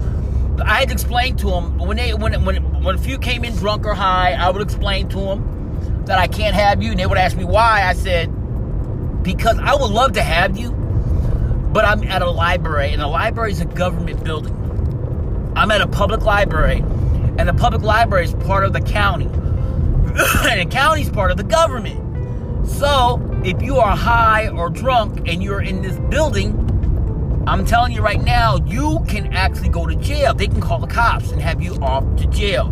I 0.65 0.81
had 0.81 0.89
to 0.89 0.95
explain 0.95 1.37
to 1.37 1.51
them 1.51 1.79
when 1.79 1.97
they 1.97 2.15
when 2.15 2.45
when 2.45 2.83
when 2.83 2.95
a 2.95 2.99
few 2.99 3.19
came 3.19 3.45
in 3.45 3.55
drunk 3.57 3.85
or 3.87 3.95
high, 3.95 4.33
I 4.33 4.51
would 4.51 4.63
explain 4.63 5.09
to 5.11 5.17
them 5.19 6.05
that 6.07 6.19
I 6.19 6.27
can't 6.27 6.55
have 6.55 6.83
you, 6.83 6.91
and 6.91 7.01
they 7.01 7.07
would 7.07 7.19
ask 7.19 7.37
me 7.37 7.45
why. 7.45 7.83
I 7.85 7.93
said 7.93 8.27
because 9.23 9.59
I 9.59 9.75
would 9.75 9.91
love 9.91 10.13
to 10.13 10.23
have 10.23 10.57
you, 10.57 10.71
but 11.73 11.85
I'm 11.85 12.05
at 12.05 12.23
a 12.23 12.31
library, 12.31 12.93
and 12.93 13.03
a 13.03 13.09
library 13.09 13.53
is 13.53 13.61
a 13.61 13.65
government 13.65 14.23
building. 14.25 14.55
I'm 15.57 15.71
at 15.71 15.81
a 15.81 15.89
public 15.89 16.23
library, 16.23 16.79
and 17.39 17.49
the 17.49 17.55
public 17.55 17.83
library 17.83 18.25
is 18.25 18.35
part 18.35 18.65
of 18.65 18.73
the 18.73 18.81
county, 18.81 19.25
and 20.49 20.61
the 20.61 20.69
county 20.71 21.03
is 21.03 21.11
part 21.11 21.31
of 21.31 21.37
the 21.37 21.45
government. 21.45 22.69
So 22.69 23.21
if 23.45 23.63
you 23.63 23.79
are 23.79 23.97
high 23.97 24.49
or 24.49 24.71
drunk 24.71 25.29
and 25.29 25.43
you're 25.43 25.61
in 25.61 25.83
this 25.83 25.99
building, 26.11 26.66
I'm 27.47 27.65
telling 27.65 27.93
you 27.93 28.03
right 28.03 28.21
now, 28.21 28.57
you 28.67 29.05
can 29.09 29.33
actually 29.33 29.69
go 29.69 29.87
to 29.87 29.95
jail. 29.95 30.35
They 30.35 30.49
can 30.49 30.61
call 30.61 30.81
the 30.81 30.89
cops 30.89 31.31
and 31.31 31.41
have 31.41 31.63
you 31.63 31.75
off 31.77 32.05
to 32.17 32.27
jail. 32.27 32.71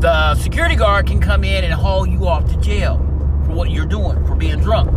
The 0.00 0.34
security 0.34 0.76
guard 0.76 1.06
can 1.06 1.18
come 1.18 1.44
in 1.44 1.64
and 1.64 1.72
haul 1.72 2.06
you 2.06 2.26
off 2.26 2.46
to 2.50 2.56
jail 2.58 2.98
for 3.46 3.54
what 3.54 3.70
you're 3.70 3.86
doing, 3.86 4.22
for 4.26 4.34
being 4.34 4.60
drunk. 4.60 4.90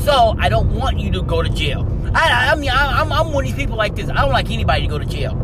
So 0.00 0.36
I 0.38 0.50
don't 0.50 0.74
want 0.74 0.98
you 0.98 1.10
to 1.12 1.22
go 1.22 1.42
to 1.42 1.48
jail. 1.48 1.86
I, 2.14 2.50
I 2.52 2.54
mean, 2.56 2.68
I, 2.68 3.00
am 3.00 3.10
I'm 3.10 3.32
one 3.32 3.44
of 3.44 3.50
these 3.50 3.58
people 3.58 3.76
like 3.76 3.96
this. 3.96 4.10
I 4.10 4.16
don't 4.16 4.32
like 4.32 4.50
anybody 4.50 4.82
to 4.82 4.88
go 4.88 4.98
to 4.98 5.06
jail 5.06 5.34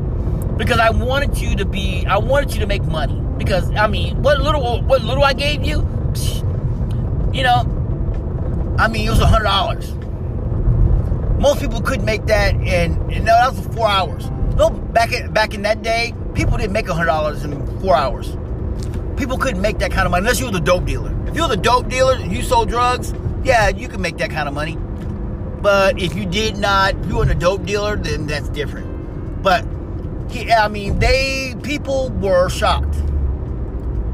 because 0.58 0.78
I 0.78 0.90
wanted 0.90 1.38
you 1.38 1.56
to 1.56 1.64
be. 1.64 2.04
I 2.04 2.18
wanted 2.18 2.52
you 2.52 2.60
to 2.60 2.66
make 2.66 2.84
money 2.84 3.18
because 3.38 3.70
I 3.70 3.86
mean, 3.86 4.22
what 4.22 4.42
little 4.42 4.82
what 4.82 5.02
little 5.02 5.24
I 5.24 5.32
gave 5.32 5.64
you, 5.64 5.78
you 7.32 7.42
know, 7.42 8.76
I 8.78 8.88
mean, 8.88 9.06
it 9.06 9.10
was 9.10 9.20
a 9.20 9.26
hundred 9.26 9.44
dollars. 9.44 9.94
Most 11.42 11.60
people 11.60 11.80
couldn't 11.80 12.04
make 12.04 12.26
that 12.26 12.54
in, 12.54 12.92
and 13.10 13.24
no, 13.24 13.32
that 13.32 13.52
was 13.52 13.66
four 13.74 13.88
hours. 13.88 14.30
No, 14.54 14.70
back 14.70 15.10
in 15.10 15.32
back 15.32 15.54
in 15.54 15.62
that 15.62 15.82
day, 15.82 16.14
people 16.34 16.56
didn't 16.56 16.72
make 16.72 16.88
a 16.88 16.94
hundred 16.94 17.06
dollars 17.06 17.42
in 17.42 17.80
four 17.80 17.96
hours. 17.96 18.36
People 19.16 19.36
couldn't 19.36 19.60
make 19.60 19.80
that 19.80 19.90
kind 19.90 20.06
of 20.06 20.12
money 20.12 20.20
unless 20.20 20.38
you 20.38 20.46
were 20.46 20.52
the 20.52 20.60
dope 20.60 20.84
dealer. 20.84 21.12
If 21.26 21.34
you 21.34 21.42
were 21.42 21.48
the 21.48 21.56
dope 21.56 21.88
dealer 21.88 22.14
and 22.14 22.30
you 22.30 22.44
sold 22.44 22.68
drugs, 22.68 23.12
yeah, 23.42 23.70
you 23.70 23.88
could 23.88 23.98
make 23.98 24.18
that 24.18 24.30
kind 24.30 24.46
of 24.46 24.54
money. 24.54 24.76
But 25.60 26.00
if 26.00 26.14
you 26.14 26.26
did 26.26 26.58
not, 26.58 26.94
if 26.94 27.06
you 27.08 27.16
were 27.16 27.28
a 27.28 27.34
dope 27.34 27.66
dealer, 27.66 27.96
then 27.96 28.28
that's 28.28 28.48
different. 28.50 29.42
But 29.42 29.64
I 30.56 30.68
mean, 30.68 31.00
they 31.00 31.56
people 31.64 32.10
were 32.20 32.50
shocked. 32.50 33.02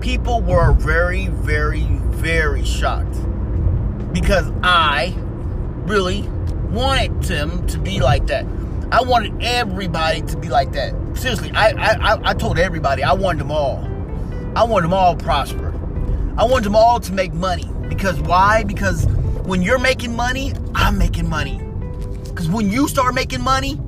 People 0.00 0.40
were 0.40 0.73
very, 0.73 1.26
very, 1.26 1.85
very 1.85 2.64
shocked 2.64 3.18
because 4.14 4.50
I 4.62 5.14
really 5.85 6.23
wanted 6.70 7.22
them 7.22 7.66
to 7.68 7.78
be 7.78 8.00
like 8.00 8.26
that. 8.28 8.46
I 8.90 9.02
wanted 9.02 9.42
everybody 9.42 10.22
to 10.22 10.37
be 10.37 10.48
like 10.48 10.72
that. 10.72 10.94
Seriously, 11.14 11.50
I, 11.54 11.70
I, 11.70 12.30
I 12.30 12.34
told 12.34 12.58
everybody 12.58 13.02
I 13.02 13.12
wanted 13.12 13.40
them 13.40 13.50
all. 13.50 13.84
I 14.56 14.64
wanted 14.64 14.84
them 14.84 14.94
all 14.94 15.14
prosper. 15.16 15.75
I 16.38 16.44
wanted 16.44 16.64
them 16.64 16.76
all 16.76 17.00
to 17.00 17.12
make 17.12 17.34
money. 17.34 17.68
Because 17.88 18.20
why? 18.20 18.64
Because 18.64 19.06
when 19.44 19.62
you're 19.62 19.78
making 19.78 20.14
money, 20.14 20.52
I'm 20.75 20.96
making 20.98 21.28
money. 21.28 21.60
Because 22.25 22.48
when 22.48 22.70
you 22.70 22.88
start 22.88 23.14
making 23.14 23.42
money, 23.42 23.78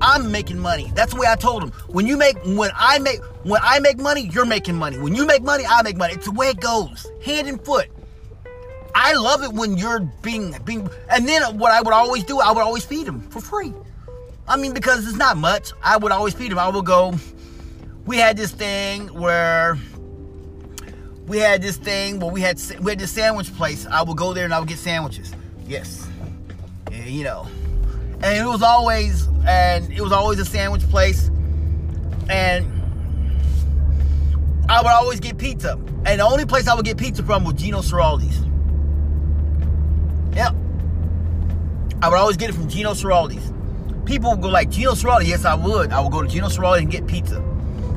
I'm 0.00 0.32
making 0.32 0.58
money. 0.58 0.90
That's 0.94 1.12
the 1.12 1.20
way 1.20 1.26
I 1.28 1.36
told 1.36 1.62
them. 1.62 1.72
When 1.88 2.06
you 2.06 2.16
make, 2.16 2.38
when 2.44 2.70
I 2.74 2.98
make, 2.98 3.22
when 3.42 3.60
I 3.62 3.78
make 3.80 3.98
money, 3.98 4.30
you're 4.32 4.46
making 4.46 4.76
money. 4.76 4.98
When 4.98 5.14
you 5.14 5.26
make 5.26 5.42
money, 5.42 5.64
I 5.68 5.82
make 5.82 5.96
money. 5.96 6.14
It's 6.14 6.24
the 6.24 6.32
way 6.32 6.48
it 6.48 6.60
goes, 6.60 7.06
hand 7.22 7.48
and 7.48 7.62
foot. 7.64 7.88
I 8.94 9.14
love 9.14 9.42
it 9.42 9.52
when 9.52 9.76
you're 9.76 10.00
being 10.22 10.54
being 10.64 10.88
and 11.10 11.28
then 11.28 11.58
what 11.58 11.72
I 11.72 11.80
would 11.80 11.94
always 11.94 12.24
do, 12.24 12.40
I 12.40 12.52
would 12.52 12.60
always 12.60 12.84
feed 12.84 13.06
him 13.06 13.20
for 13.30 13.40
free. 13.40 13.72
I 14.48 14.56
mean, 14.56 14.72
because 14.74 15.06
it's 15.06 15.16
not 15.16 15.36
much. 15.36 15.72
I 15.82 15.96
would 15.96 16.12
always 16.12 16.34
feed 16.34 16.50
him. 16.50 16.58
I 16.58 16.68
would 16.68 16.84
go. 16.84 17.14
We 18.04 18.16
had 18.16 18.36
this 18.36 18.50
thing 18.50 19.08
where 19.08 19.78
we 21.26 21.38
had 21.38 21.62
this 21.62 21.76
thing 21.76 22.18
where 22.18 22.30
we 22.32 22.40
had 22.40 22.60
we 22.80 22.90
had 22.90 22.98
this 22.98 23.12
sandwich 23.12 23.54
place. 23.54 23.86
I 23.86 24.02
would 24.02 24.16
go 24.16 24.34
there 24.34 24.44
and 24.44 24.52
I 24.52 24.58
would 24.58 24.68
get 24.68 24.78
sandwiches. 24.78 25.32
Yes, 25.66 26.08
yeah, 26.90 27.04
you 27.04 27.22
know, 27.22 27.46
and 28.22 28.36
it 28.36 28.44
was 28.44 28.62
always 28.62 29.28
and 29.46 29.90
it 29.92 30.00
was 30.00 30.10
always 30.10 30.40
a 30.40 30.44
sandwich 30.44 30.82
place, 30.90 31.30
and 32.28 32.66
I 34.68 34.82
would 34.82 34.90
always 34.90 35.20
get 35.20 35.38
pizza. 35.38 35.78
And 36.06 36.18
the 36.18 36.24
only 36.24 36.46
place 36.46 36.66
I 36.66 36.74
would 36.74 36.84
get 36.84 36.96
pizza 36.96 37.22
from 37.22 37.44
was 37.44 37.54
Gino 37.54 37.80
Ciraldi's. 37.80 38.49
Yep. 40.34 40.54
I 42.02 42.08
would 42.08 42.18
always 42.18 42.36
get 42.36 42.50
it 42.50 42.54
from 42.54 42.68
Gino 42.68 42.92
Ciraldi's. 42.92 43.52
People 44.06 44.30
would 44.30 44.40
go 44.40 44.48
like, 44.48 44.70
Gino 44.70 44.92
Ciraldi? 44.92 45.26
Yes, 45.26 45.44
I 45.44 45.54
would. 45.54 45.92
I 45.92 46.00
would 46.00 46.12
go 46.12 46.22
to 46.22 46.28
Gino 46.28 46.48
Ciraldi 46.48 46.78
and 46.78 46.90
get 46.90 47.06
pizza. 47.06 47.40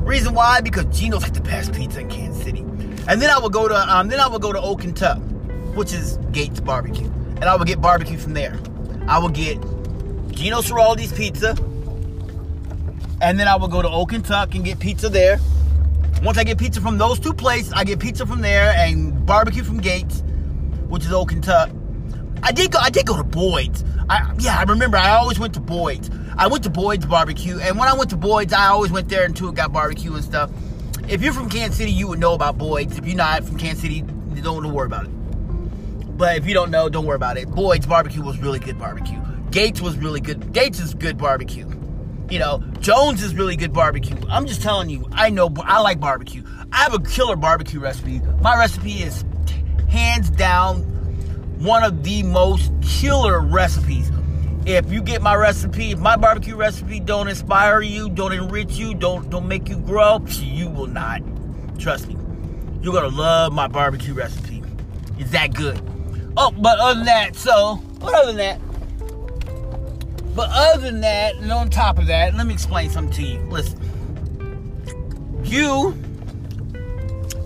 Reason 0.04 0.34
why? 0.34 0.60
Because 0.60 0.84
Gino's 0.96 1.22
like 1.22 1.32
the 1.32 1.40
best 1.40 1.72
pizza 1.72 2.00
in 2.00 2.08
Kansas 2.08 2.42
City. 2.44 2.60
And 3.08 3.20
then 3.20 3.30
I 3.30 3.38
would 3.38 3.52
go 3.52 3.68
to 3.68 3.74
um, 3.74 4.08
then 4.08 4.20
I 4.20 4.28
would 4.28 4.42
go 4.42 4.52
to 4.52 4.60
Oak 4.60 4.84
and 4.84 4.96
Tuck, 4.96 5.18
which 5.74 5.92
is 5.92 6.18
Gates 6.32 6.60
Barbecue, 6.60 7.06
and 7.06 7.44
I 7.44 7.56
would 7.56 7.66
get 7.66 7.80
barbecue 7.80 8.18
from 8.18 8.34
there. 8.34 8.58
I 9.08 9.18
would 9.18 9.34
get 9.34 9.60
Gino 10.30 10.60
Ciraldi's 10.60 11.12
pizza, 11.12 11.56
and 13.20 13.38
then 13.38 13.48
I 13.48 13.56
would 13.56 13.70
go 13.70 13.82
to 13.82 13.88
Oak 13.88 14.12
and 14.12 14.24
Tuck 14.24 14.54
and 14.54 14.64
get 14.64 14.78
pizza 14.78 15.08
there. 15.08 15.38
Once 16.22 16.38
I 16.38 16.44
get 16.44 16.58
pizza 16.58 16.80
from 16.80 16.96
those 16.96 17.18
two 17.18 17.34
places, 17.34 17.72
I 17.72 17.84
get 17.84 17.98
pizza 17.98 18.24
from 18.26 18.40
there 18.40 18.72
and 18.76 19.26
barbecue 19.26 19.64
from 19.64 19.78
Gates, 19.80 20.22
which 20.88 21.04
is 21.04 21.12
Oak 21.12 21.32
and 21.32 21.42
Tuck. 21.42 21.70
I 22.44 22.52
did 22.52 22.70
go. 22.70 22.78
I 22.78 22.90
did 22.90 23.06
go 23.06 23.16
to 23.16 23.24
Boyd's. 23.24 23.82
I, 24.08 24.34
yeah, 24.38 24.58
I 24.58 24.64
remember. 24.64 24.98
I 24.98 25.12
always 25.12 25.38
went 25.38 25.54
to 25.54 25.60
Boyd's. 25.60 26.10
I 26.36 26.46
went 26.46 26.62
to 26.64 26.70
Boyd's 26.70 27.06
barbecue, 27.06 27.58
and 27.58 27.78
when 27.78 27.88
I 27.88 27.94
went 27.94 28.10
to 28.10 28.16
Boyd's, 28.16 28.52
I 28.52 28.66
always 28.66 28.92
went 28.92 29.08
there 29.08 29.24
and 29.24 29.34
too 29.34 29.50
got 29.52 29.72
barbecue 29.72 30.14
and 30.14 30.22
stuff. 30.22 30.50
If 31.08 31.22
you're 31.22 31.32
from 31.32 31.48
Kansas 31.48 31.78
City, 31.78 31.90
you 31.90 32.06
would 32.08 32.18
know 32.18 32.34
about 32.34 32.58
Boyd's. 32.58 32.98
If 32.98 33.06
you're 33.06 33.16
not 33.16 33.44
from 33.44 33.56
Kansas 33.56 33.80
City, 33.80 34.02
don't, 34.02 34.72
worry 34.72 34.86
about 34.86 35.06
it. 35.06 35.08
But 36.18 36.36
if 36.36 36.46
you 36.46 36.52
don't 36.52 36.70
know, 36.70 36.90
don't 36.90 37.06
worry 37.06 37.16
about 37.16 37.38
it. 37.38 37.48
Boyd's 37.48 37.86
barbecue 37.86 38.22
was 38.22 38.38
really 38.38 38.58
good 38.58 38.78
barbecue. 38.78 39.18
Gates 39.50 39.80
was 39.80 39.96
really 39.96 40.20
good. 40.20 40.52
Gates 40.52 40.80
is 40.80 40.92
good 40.92 41.16
barbecue. 41.16 41.66
You 42.28 42.38
know, 42.38 42.62
Jones 42.80 43.22
is 43.22 43.34
really 43.34 43.56
good 43.56 43.72
barbecue. 43.72 44.16
I'm 44.28 44.46
just 44.46 44.60
telling 44.60 44.90
you, 44.90 45.06
I 45.12 45.30
know 45.30 45.50
I 45.62 45.80
like 45.80 45.98
barbecue. 45.98 46.42
I 46.72 46.82
have 46.82 46.92
a 46.92 46.98
killer 46.98 47.36
barbecue 47.36 47.80
recipe. 47.80 48.20
My 48.42 48.58
recipe 48.58 49.02
is 49.02 49.24
hands 49.88 50.28
down 50.28 50.93
one 51.64 51.82
of 51.82 52.02
the 52.02 52.22
most 52.22 52.70
killer 52.82 53.40
recipes. 53.40 54.10
If 54.66 54.92
you 54.92 55.02
get 55.02 55.22
my 55.22 55.34
recipe, 55.34 55.92
if 55.92 55.98
my 55.98 56.16
barbecue 56.16 56.56
recipe 56.56 57.00
don't 57.00 57.26
inspire 57.26 57.80
you, 57.80 58.10
don't 58.10 58.32
enrich 58.32 58.72
you, 58.72 58.94
don't 58.94 59.30
don't 59.30 59.48
make 59.48 59.68
you 59.68 59.78
grow, 59.78 60.22
you 60.26 60.68
will 60.68 60.86
not. 60.86 61.22
Trust 61.78 62.06
me. 62.08 62.16
You're 62.82 62.92
gonna 62.92 63.08
love 63.08 63.52
my 63.52 63.66
barbecue 63.66 64.12
recipe. 64.12 64.62
It's 65.18 65.30
that 65.30 65.54
good. 65.54 65.80
Oh, 66.36 66.50
but 66.50 66.78
other 66.78 66.96
than 66.96 67.06
that, 67.06 67.34
so 67.34 67.76
but 67.98 68.12
other 68.12 68.32
than 68.32 68.36
that, 68.36 68.60
but 70.34 70.50
other 70.52 70.82
than 70.82 71.00
that, 71.00 71.36
and 71.36 71.50
on 71.50 71.70
top 71.70 71.98
of 71.98 72.06
that, 72.08 72.34
let 72.34 72.46
me 72.46 72.52
explain 72.52 72.90
something 72.90 73.14
to 73.14 73.22
you. 73.22 73.40
Listen, 73.48 73.80
you 75.44 75.96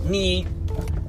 need 0.03 0.47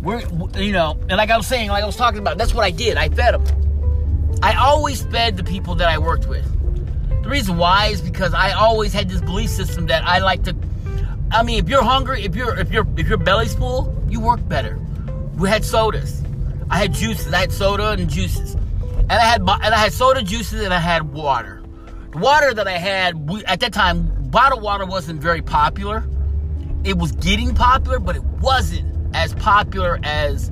we're, 0.03 0.21
you 0.57 0.73
know, 0.73 0.99
and 1.09 1.17
like 1.17 1.31
I 1.31 1.37
was 1.37 1.47
saying, 1.47 1.69
like 1.69 1.83
I 1.83 1.87
was 1.87 1.97
talking 1.97 2.21
about, 2.21 2.39
that's 2.39 2.55
what 2.55 2.65
I 2.65 2.71
did. 2.71 2.97
I 2.97 3.09
fed 3.09 3.35
them. 3.35 4.39
I 4.43 4.55
always 4.55 5.03
fed 5.03 5.37
the 5.37 5.45
people 5.45 5.75
that 5.77 5.89
I 5.89 5.99
worked 5.99 6.27
with. 6.27 6.45
The 7.23 7.29
reason 7.29 7.59
why 7.59 7.89
is 7.89 8.01
because 8.01 8.33
I 8.33 8.53
always 8.53 8.93
had 8.95 9.09
this 9.11 9.21
belief 9.21 9.51
system 9.51 9.87
that 9.87 10.07
I 10.07 10.19
like 10.19 10.45
to. 10.45 10.57
I 11.31 11.43
mean, 11.43 11.63
if 11.63 11.69
you're 11.69 11.83
hungry, 11.83 12.25
if 12.25 12.35
you're 12.35 12.59
if 12.59 12.73
you're 12.73 12.87
if 12.97 13.07
your 13.09 13.19
belly's 13.19 13.55
full, 13.55 13.95
you 14.09 14.21
work 14.21 14.47
better. 14.49 14.79
We 15.37 15.49
had 15.49 15.65
sodas. 15.65 16.23
I 16.71 16.79
had 16.79 16.95
juices. 16.95 17.33
I 17.33 17.41
had 17.41 17.53
soda 17.53 17.91
and 17.91 18.09
juices, 18.09 18.55
and 18.55 19.13
I 19.13 19.21
had 19.21 19.43
and 19.43 19.51
I 19.51 19.77
had 19.77 19.93
soda 19.93 20.23
juices 20.23 20.63
and 20.65 20.73
I 20.73 20.79
had 20.79 21.13
water. 21.13 21.63
The 22.13 22.19
water 22.19 22.55
that 22.55 22.67
I 22.67 22.79
had 22.79 23.29
we, 23.29 23.45
at 23.45 23.61
that 23.61 23.75
time, 23.75 24.11
bottled 24.31 24.63
water 24.63 24.87
wasn't 24.87 25.21
very 25.21 25.43
popular. 25.43 26.09
It 26.85 26.97
was 26.97 27.13
getting 27.13 27.55
popular, 27.55 27.99
but 27.99 28.17
it 28.17 28.25
wasn't 28.25 28.91
as 29.15 29.35
popular 29.35 29.99
as 30.03 30.51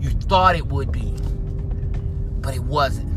you 0.00 0.10
thought 0.10 0.56
it 0.56 0.66
would 0.66 0.90
be, 0.90 1.14
but 2.40 2.54
it 2.54 2.62
wasn't. 2.64 3.10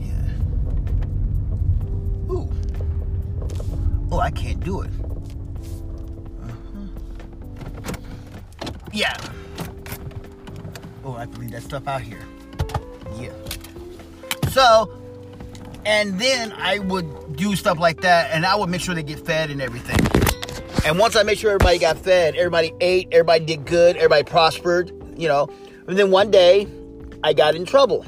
Yeah. 0.00 0.12
Ooh. 2.32 2.50
Oh, 4.10 4.18
I 4.18 4.30
can't 4.30 4.60
do 4.60 4.82
it. 4.82 4.90
Uh-huh. 6.42 6.86
Yeah. 8.92 9.16
Oh, 11.04 11.14
I 11.14 11.24
leave 11.24 11.52
that 11.52 11.62
stuff 11.62 11.88
out 11.88 12.02
here. 12.02 12.22
Yeah. 13.16 13.32
So, 14.50 14.92
and 15.86 16.18
then 16.20 16.52
I 16.52 16.78
would 16.78 17.36
do 17.36 17.56
stuff 17.56 17.78
like 17.78 18.02
that, 18.02 18.30
and 18.32 18.44
I 18.44 18.54
would 18.54 18.68
make 18.68 18.82
sure 18.82 18.94
they 18.94 19.02
get 19.02 19.24
fed 19.24 19.50
and 19.50 19.62
everything. 19.62 19.96
And 20.84 20.98
once 20.98 21.14
I 21.14 21.22
made 21.22 21.38
sure 21.38 21.52
everybody 21.52 21.78
got 21.78 21.96
fed, 21.96 22.34
everybody 22.34 22.72
ate, 22.80 23.06
everybody 23.12 23.44
did 23.44 23.66
good, 23.66 23.96
everybody 23.96 24.24
prospered, 24.24 24.90
you 25.16 25.28
know. 25.28 25.48
And 25.86 25.96
then 25.96 26.10
one 26.10 26.32
day, 26.32 26.66
I 27.22 27.34
got 27.34 27.54
in 27.54 27.64
trouble. 27.64 28.04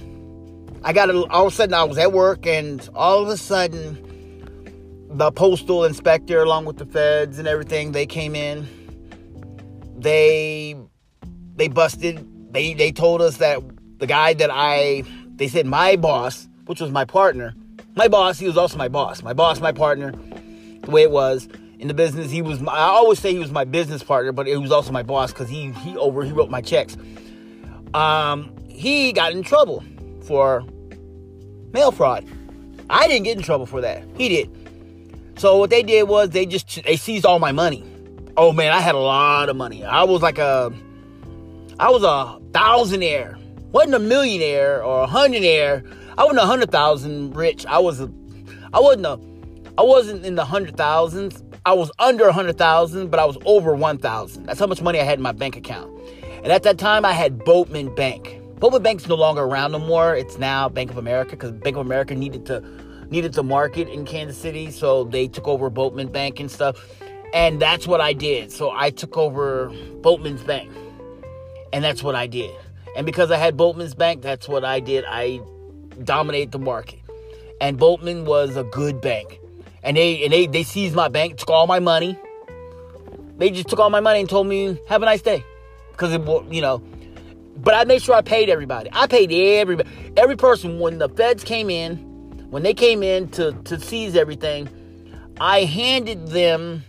I 0.82 0.92
got 0.92 1.08
a, 1.08 1.24
all 1.28 1.46
of 1.46 1.52
a 1.52 1.56
sudden 1.56 1.72
I 1.72 1.84
was 1.84 1.98
at 1.98 2.12
work, 2.12 2.46
and 2.46 2.86
all 2.96 3.22
of 3.22 3.28
a 3.28 3.36
sudden, 3.36 5.06
the 5.08 5.30
postal 5.30 5.84
inspector, 5.84 6.42
along 6.42 6.64
with 6.64 6.78
the 6.78 6.86
feds 6.86 7.38
and 7.38 7.46
everything, 7.46 7.92
they 7.92 8.06
came 8.06 8.34
in. 8.34 8.66
They 9.96 10.76
they 11.54 11.68
busted. 11.68 12.52
They 12.52 12.74
they 12.74 12.90
told 12.90 13.22
us 13.22 13.36
that 13.36 13.60
the 13.98 14.06
guy 14.08 14.34
that 14.34 14.50
I 14.52 15.04
they 15.36 15.46
said 15.46 15.66
my 15.66 15.94
boss, 15.94 16.48
which 16.66 16.80
was 16.80 16.90
my 16.90 17.04
partner, 17.04 17.54
my 17.94 18.08
boss, 18.08 18.40
he 18.40 18.46
was 18.46 18.56
also 18.56 18.76
my 18.76 18.88
boss. 18.88 19.22
My 19.22 19.32
boss, 19.32 19.60
my 19.60 19.70
partner, 19.70 20.12
the 20.82 20.90
way 20.90 21.04
it 21.04 21.12
was 21.12 21.48
in 21.78 21.88
the 21.88 21.94
business. 21.94 22.30
He 22.30 22.42
was. 22.42 22.60
My, 22.60 22.72
I 22.72 22.86
always 22.86 23.18
say 23.18 23.32
he 23.32 23.38
was 23.38 23.50
my 23.50 23.64
business 23.64 24.02
partner, 24.02 24.32
but 24.32 24.46
he 24.46 24.56
was 24.56 24.72
also 24.72 24.92
my 24.92 25.02
boss 25.02 25.32
because 25.32 25.48
he 25.48 25.72
he 25.72 25.96
over 25.96 26.22
he 26.24 26.32
wrote 26.32 26.50
my 26.50 26.60
checks. 26.60 26.96
Um, 27.92 28.52
he 28.68 29.12
got 29.12 29.32
in 29.32 29.42
trouble 29.42 29.84
for 30.22 30.64
mail 31.72 31.92
fraud. 31.92 32.26
I 32.90 33.08
didn't 33.08 33.24
get 33.24 33.36
in 33.36 33.42
trouble 33.42 33.66
for 33.66 33.80
that. 33.80 34.04
He 34.16 34.28
did. 34.28 34.50
So 35.36 35.58
what 35.58 35.70
they 35.70 35.82
did 35.82 36.08
was 36.08 36.30
they 36.30 36.46
just 36.46 36.82
they 36.84 36.96
seized 36.96 37.26
all 37.26 37.38
my 37.38 37.52
money. 37.52 37.84
Oh 38.36 38.52
man, 38.52 38.72
I 38.72 38.80
had 38.80 38.94
a 38.94 38.98
lot 38.98 39.48
of 39.48 39.56
money. 39.56 39.84
I 39.84 40.04
was 40.04 40.22
like 40.22 40.38
a 40.38 40.72
I 41.78 41.90
was 41.90 42.02
a 42.02 42.40
thousandaire. 42.52 43.36
wasn't 43.72 43.94
a 43.94 43.98
millionaire 43.98 44.82
or 44.82 45.04
a 45.04 45.06
hundredaire. 45.06 45.84
I 46.16 46.24
wasn't 46.24 46.40
a 46.40 46.46
hundred 46.46 46.70
thousand 46.70 47.36
rich. 47.36 47.66
I 47.66 47.78
was 47.78 48.00
a 48.00 48.10
I 48.72 48.80
wasn't 48.80 49.06
a 49.06 49.18
I 49.76 49.82
wasn't 49.82 50.24
in 50.24 50.36
the 50.36 50.44
hundred 50.44 50.76
thousands. 50.76 51.42
I 51.66 51.72
was 51.72 51.90
under 51.98 52.28
a 52.28 52.32
hundred 52.32 52.58
thousand, 52.58 53.10
but 53.10 53.18
I 53.18 53.24
was 53.24 53.38
over 53.46 53.74
one 53.74 53.96
thousand. 53.96 54.44
That's 54.44 54.60
how 54.60 54.66
much 54.66 54.82
money 54.82 55.00
I 55.00 55.04
had 55.04 55.18
in 55.18 55.22
my 55.22 55.32
bank 55.32 55.56
account. 55.56 55.90
And 56.42 56.52
at 56.52 56.62
that 56.64 56.76
time 56.76 57.06
I 57.06 57.12
had 57.12 57.38
Boatmen 57.42 57.94
Bank. 57.94 58.38
Boatmen 58.60 58.82
Bank's 58.82 59.06
no 59.08 59.14
longer 59.14 59.42
around 59.42 59.72
no 59.72 59.78
more. 59.78 60.14
It's 60.14 60.36
now 60.36 60.68
Bank 60.68 60.90
of 60.90 60.98
America 60.98 61.30
because 61.30 61.52
Bank 61.52 61.76
of 61.76 61.86
America 61.86 62.14
needed 62.14 62.44
to 62.46 62.62
needed 63.08 63.32
to 63.32 63.42
market 63.42 63.88
in 63.88 64.04
Kansas 64.04 64.36
City, 64.36 64.70
so 64.70 65.04
they 65.04 65.26
took 65.26 65.48
over 65.48 65.70
Boatmen 65.70 66.08
Bank 66.08 66.38
and 66.38 66.50
stuff. 66.50 66.76
And 67.32 67.62
that's 67.62 67.86
what 67.86 68.00
I 68.00 68.12
did. 68.12 68.52
So 68.52 68.70
I 68.70 68.90
took 68.90 69.16
over 69.16 69.72
Boatmen's 70.02 70.42
Bank. 70.42 70.70
And 71.72 71.82
that's 71.82 72.02
what 72.02 72.14
I 72.14 72.26
did. 72.26 72.54
And 72.94 73.06
because 73.06 73.30
I 73.30 73.38
had 73.38 73.56
Boatmen's 73.56 73.94
Bank, 73.94 74.20
that's 74.20 74.48
what 74.48 74.64
I 74.64 74.80
did. 74.80 75.04
I 75.08 75.40
dominated 76.04 76.52
the 76.52 76.58
market. 76.58 77.00
And 77.60 77.78
Boatmen 77.78 78.26
was 78.26 78.56
a 78.56 78.64
good 78.64 79.00
bank. 79.00 79.40
And 79.84 79.96
they 79.96 80.24
and 80.24 80.32
they, 80.32 80.46
they 80.46 80.62
seized 80.62 80.94
my 80.94 81.08
bank, 81.08 81.38
took 81.38 81.50
all 81.50 81.66
my 81.66 81.78
money. 81.78 82.18
They 83.36 83.50
just 83.50 83.68
took 83.68 83.78
all 83.78 83.90
my 83.90 84.00
money 84.00 84.20
and 84.20 84.28
told 84.28 84.46
me, 84.46 84.78
have 84.88 85.02
a 85.02 85.04
nice 85.04 85.22
day. 85.22 85.44
Because 85.92 86.12
it 86.12 86.22
you 86.52 86.60
know. 86.60 86.78
But 87.56 87.74
I 87.74 87.84
made 87.84 88.02
sure 88.02 88.14
I 88.14 88.22
paid 88.22 88.48
everybody. 88.48 88.90
I 88.92 89.06
paid 89.06 89.30
everybody. 89.32 89.88
Every 90.16 90.36
person 90.36 90.80
when 90.80 90.98
the 90.98 91.08
feds 91.08 91.44
came 91.44 91.70
in, 91.70 91.96
when 92.50 92.62
they 92.62 92.74
came 92.74 93.02
in 93.02 93.28
to, 93.30 93.52
to 93.52 93.78
seize 93.78 94.16
everything, 94.16 94.68
I 95.40 95.64
handed 95.64 96.28
them 96.28 96.84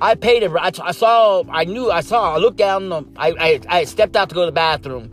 I 0.00 0.14
paid 0.14 0.42
it. 0.42 0.50
I, 0.52 0.72
I, 0.82 0.92
saw, 0.92 1.44
I 1.50 1.64
knew, 1.64 1.90
I 1.90 2.00
saw, 2.00 2.34
I 2.34 2.38
looked 2.38 2.56
down, 2.56 2.88
the, 2.88 3.04
I, 3.16 3.34
I, 3.38 3.60
I 3.68 3.84
stepped 3.84 4.16
out 4.16 4.30
to 4.30 4.34
go 4.34 4.42
to 4.42 4.46
the 4.46 4.52
bathroom, 4.52 5.12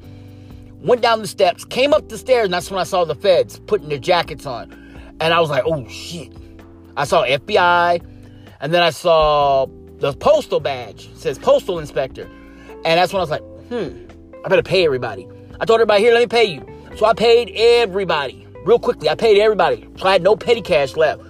went 0.81 1.01
down 1.01 1.21
the 1.21 1.27
steps, 1.27 1.65
came 1.65 1.93
up 1.93 2.07
the 2.07 2.17
stairs, 2.17 2.45
and 2.45 2.53
that's 2.53 2.71
when 2.71 2.79
I 2.79 2.83
saw 2.83 3.03
the 3.03 3.15
feds 3.15 3.59
putting 3.59 3.89
their 3.89 3.97
jackets 3.97 4.45
on. 4.45 4.71
And 5.19 5.33
I 5.33 5.39
was 5.39 5.49
like, 5.49 5.63
oh 5.65 5.87
shit. 5.89 6.31
I 6.97 7.05
saw 7.05 7.23
FBI, 7.23 8.03
and 8.59 8.73
then 8.73 8.81
I 8.81 8.89
saw 8.89 9.67
the 9.99 10.13
postal 10.13 10.59
badge, 10.59 11.09
says 11.15 11.37
postal 11.37 11.77
inspector. 11.77 12.27
And 12.83 12.99
that's 12.99 13.13
when 13.13 13.19
I 13.19 13.23
was 13.23 13.29
like, 13.29 13.43
hmm, 13.69 14.07
I 14.43 14.49
better 14.49 14.63
pay 14.63 14.83
everybody. 14.83 15.27
I 15.59 15.65
told 15.65 15.79
everybody, 15.79 16.01
here, 16.03 16.13
let 16.13 16.21
me 16.21 16.27
pay 16.27 16.45
you. 16.45 16.65
So 16.97 17.05
I 17.05 17.13
paid 17.13 17.51
everybody 17.55 18.47
real 18.65 18.79
quickly. 18.79 19.09
I 19.09 19.15
paid 19.15 19.39
everybody. 19.39 19.87
So 19.97 20.07
I 20.07 20.13
had 20.13 20.23
no 20.23 20.35
petty 20.35 20.61
cash 20.61 20.95
left. 20.95 21.21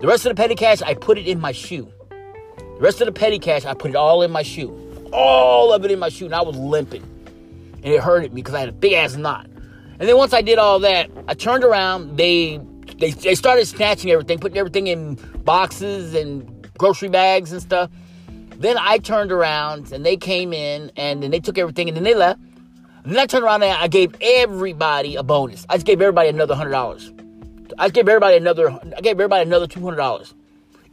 The 0.00 0.06
rest 0.08 0.26
of 0.26 0.30
the 0.30 0.34
petty 0.34 0.56
cash, 0.56 0.82
I 0.82 0.94
put 0.94 1.16
it 1.16 1.28
in 1.28 1.40
my 1.40 1.52
shoe. 1.52 1.88
The 2.08 2.80
rest 2.80 3.00
of 3.00 3.06
the 3.06 3.12
petty 3.12 3.38
cash, 3.38 3.64
I 3.64 3.74
put 3.74 3.90
it 3.90 3.96
all 3.96 4.22
in 4.22 4.32
my 4.32 4.42
shoe. 4.42 4.80
All 5.12 5.72
of 5.72 5.84
it 5.84 5.92
in 5.92 6.00
my 6.00 6.08
shoe, 6.08 6.24
and 6.24 6.34
I 6.34 6.42
was 6.42 6.56
limping. 6.56 7.02
And 7.84 7.86
it 7.86 8.00
hurted 8.00 8.34
me 8.34 8.42
because 8.42 8.54
I 8.54 8.60
had 8.60 8.68
a 8.68 8.72
big 8.72 8.94
ass 8.94 9.14
knot. 9.14 9.46
And 10.00 10.08
then 10.08 10.16
once 10.16 10.32
I 10.32 10.42
did 10.42 10.58
all 10.58 10.80
that, 10.80 11.08
I 11.28 11.34
turned 11.34 11.62
around. 11.62 12.16
They, 12.16 12.60
they 12.98 13.10
they 13.10 13.34
started 13.34 13.66
snatching 13.66 14.10
everything, 14.10 14.38
putting 14.38 14.58
everything 14.58 14.86
in 14.86 15.14
boxes 15.44 16.14
and 16.14 16.68
grocery 16.78 17.08
bags 17.08 17.52
and 17.52 17.60
stuff. 17.60 17.90
Then 18.58 18.76
I 18.78 18.98
turned 18.98 19.32
around 19.32 19.92
and 19.92 20.06
they 20.06 20.16
came 20.16 20.52
in 20.52 20.90
and 20.96 21.22
then 21.22 21.30
they 21.30 21.40
took 21.40 21.58
everything 21.58 21.88
and 21.88 21.96
then 21.96 22.04
they 22.04 22.14
left. 22.14 22.40
And 23.04 23.12
then 23.12 23.18
I 23.18 23.26
turned 23.26 23.44
around 23.44 23.62
and 23.62 23.72
I 23.72 23.88
gave 23.88 24.14
everybody 24.20 25.16
a 25.16 25.22
bonus. 25.22 25.66
I 25.68 25.74
just 25.74 25.86
gave 25.86 26.00
everybody 26.00 26.28
another 26.28 26.54
hundred 26.54 26.70
dollars. 26.70 27.12
I 27.78 27.88
gave 27.88 28.08
everybody 28.08 28.36
another. 28.36 28.70
I 28.70 29.00
gave 29.00 29.12
everybody 29.12 29.42
another 29.42 29.66
two 29.66 29.82
hundred 29.82 29.96
dollars. 29.96 30.34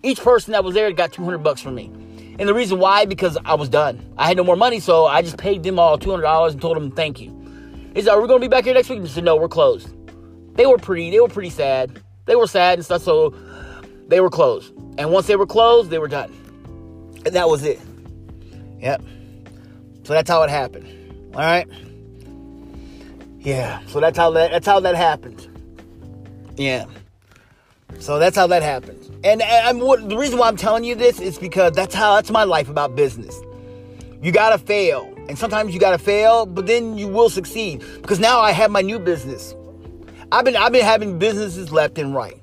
Each 0.03 0.19
person 0.19 0.53
that 0.53 0.63
was 0.63 0.73
there 0.73 0.91
got 0.91 1.13
200 1.13 1.39
bucks 1.39 1.61
from 1.61 1.75
me. 1.75 1.91
And 2.39 2.49
the 2.49 2.55
reason 2.55 2.79
why, 2.79 3.05
because 3.05 3.37
I 3.45 3.53
was 3.53 3.69
done. 3.69 4.03
I 4.17 4.27
had 4.27 4.35
no 4.35 4.43
more 4.43 4.55
money, 4.55 4.79
so 4.79 5.05
I 5.05 5.21
just 5.21 5.37
paid 5.37 5.61
them 5.61 5.77
all 5.77 5.99
$200 5.99 6.51
and 6.51 6.61
told 6.61 6.75
them 6.75 6.89
thank 6.91 7.21
you. 7.21 7.29
He 7.93 8.01
said, 8.01 8.09
are 8.11 8.21
we 8.21 8.27
going 8.27 8.41
to 8.41 8.47
be 8.47 8.49
back 8.49 8.63
here 8.63 8.73
next 8.73 8.89
week? 8.89 8.99
And 8.99 9.07
said, 9.07 9.23
no, 9.23 9.35
we're 9.35 9.47
closed. 9.47 9.89
They 10.53 10.65
were 10.65 10.77
pretty, 10.77 11.11
they 11.11 11.19
were 11.19 11.27
pretty 11.27 11.49
sad. 11.49 12.01
They 12.25 12.35
were 12.35 12.47
sad 12.47 12.77
and 12.77 12.85
stuff, 12.85 13.01
so 13.01 13.33
they 14.07 14.19
were 14.19 14.29
closed. 14.29 14.73
And 14.97 15.11
once 15.11 15.27
they 15.27 15.35
were 15.35 15.47
closed, 15.47 15.89
they 15.89 15.99
were 15.99 16.07
done. 16.07 16.31
And 17.25 17.35
that 17.35 17.49
was 17.49 17.63
it. 17.63 17.79
Yep. 18.79 19.01
So 20.03 20.13
that's 20.13 20.29
how 20.29 20.43
it 20.43 20.49
happened. 20.49 20.87
All 21.33 21.41
right. 21.41 21.67
Yeah. 23.39 23.81
So 23.87 23.99
that's 23.99 24.17
how 24.17 24.31
that 24.31 24.51
that's 24.51 24.67
how 24.67 24.79
that 24.81 24.95
happened. 24.95 25.47
Yeah. 26.57 26.85
So 27.99 28.19
that's 28.19 28.35
how 28.35 28.47
that 28.47 28.63
happened. 28.63 28.97
And, 29.23 29.41
and 29.41 29.81
what, 29.81 30.07
the 30.09 30.17
reason 30.17 30.39
why 30.39 30.47
I'm 30.47 30.57
telling 30.57 30.83
you 30.83 30.95
this 30.95 31.19
is 31.19 31.37
because 31.37 31.73
that's 31.73 31.93
how 31.93 32.15
that's 32.15 32.31
my 32.31 32.43
life 32.43 32.69
about 32.69 32.95
business. 32.95 33.39
You 34.21 34.31
gotta 34.31 34.57
fail, 34.57 35.13
and 35.29 35.37
sometimes 35.37 35.73
you 35.73 35.79
gotta 35.79 35.97
fail, 35.97 36.45
but 36.45 36.67
then 36.67 36.97
you 36.97 37.07
will 37.07 37.29
succeed. 37.29 37.83
Because 38.01 38.19
now 38.19 38.39
I 38.39 38.51
have 38.51 38.71
my 38.71 38.81
new 38.81 38.99
business. 38.99 39.53
I've 40.33 40.45
been 40.45 40.55
I've 40.55 40.71
been 40.71 40.85
having 40.85 41.19
businesses 41.19 41.73
left 41.73 41.97
and 41.97 42.15
right. 42.15 42.41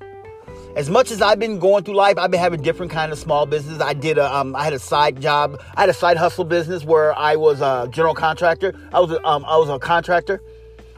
As 0.75 0.91
much 0.91 1.09
as 1.09 1.23
I've 1.23 1.39
been 1.39 1.57
going 1.57 1.83
through 1.83 1.95
life, 1.95 2.19
I've 2.19 2.29
been 2.29 2.39
having 2.39 2.61
different 2.61 2.91
kind 2.91 3.11
of 3.11 3.17
small 3.17 3.47
businesses. 3.47 3.81
I 3.81 3.93
did 3.93 4.19
a 4.19 4.31
um, 4.31 4.55
I 4.55 4.63
had 4.63 4.73
a 4.73 4.79
side 4.79 5.19
job. 5.19 5.59
I 5.75 5.81
had 5.81 5.89
a 5.89 5.93
side 5.93 6.15
hustle 6.15 6.45
business 6.45 6.83
where 6.83 7.17
I 7.17 7.35
was 7.35 7.61
a 7.61 7.89
general 7.91 8.13
contractor. 8.13 8.75
I 8.93 8.99
was 8.99 9.11
a, 9.11 9.25
um, 9.25 9.43
I 9.43 9.57
was 9.57 9.69
a 9.69 9.79
contractor. 9.79 10.39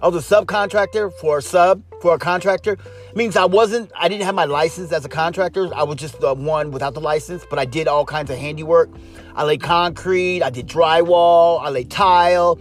I 0.01 0.09
was 0.09 0.31
a 0.31 0.35
subcontractor 0.35 1.13
for 1.13 1.37
a 1.37 1.41
sub 1.41 1.81
for 2.01 2.13
a 2.15 2.19
contractor. 2.19 2.73
It 2.73 3.15
means 3.15 3.37
I 3.37 3.45
wasn't, 3.45 3.89
I 3.95 4.09
didn't 4.09 4.23
have 4.25 4.35
my 4.35 4.45
license 4.45 4.91
as 4.91 5.05
a 5.05 5.09
contractor. 5.09 5.73
I 5.73 5.83
was 5.83 5.97
just 5.97 6.19
the 6.19 6.33
one 6.33 6.71
without 6.71 6.93
the 6.93 7.01
license, 7.01 7.45
but 7.49 7.57
I 7.59 7.65
did 7.65 7.87
all 7.87 8.03
kinds 8.03 8.31
of 8.31 8.37
handiwork. 8.37 8.89
I 9.35 9.43
laid 9.43 9.61
concrete, 9.61 10.41
I 10.41 10.49
did 10.49 10.67
drywall, 10.67 11.61
I 11.61 11.69
laid 11.69 11.91
tile. 11.91 12.59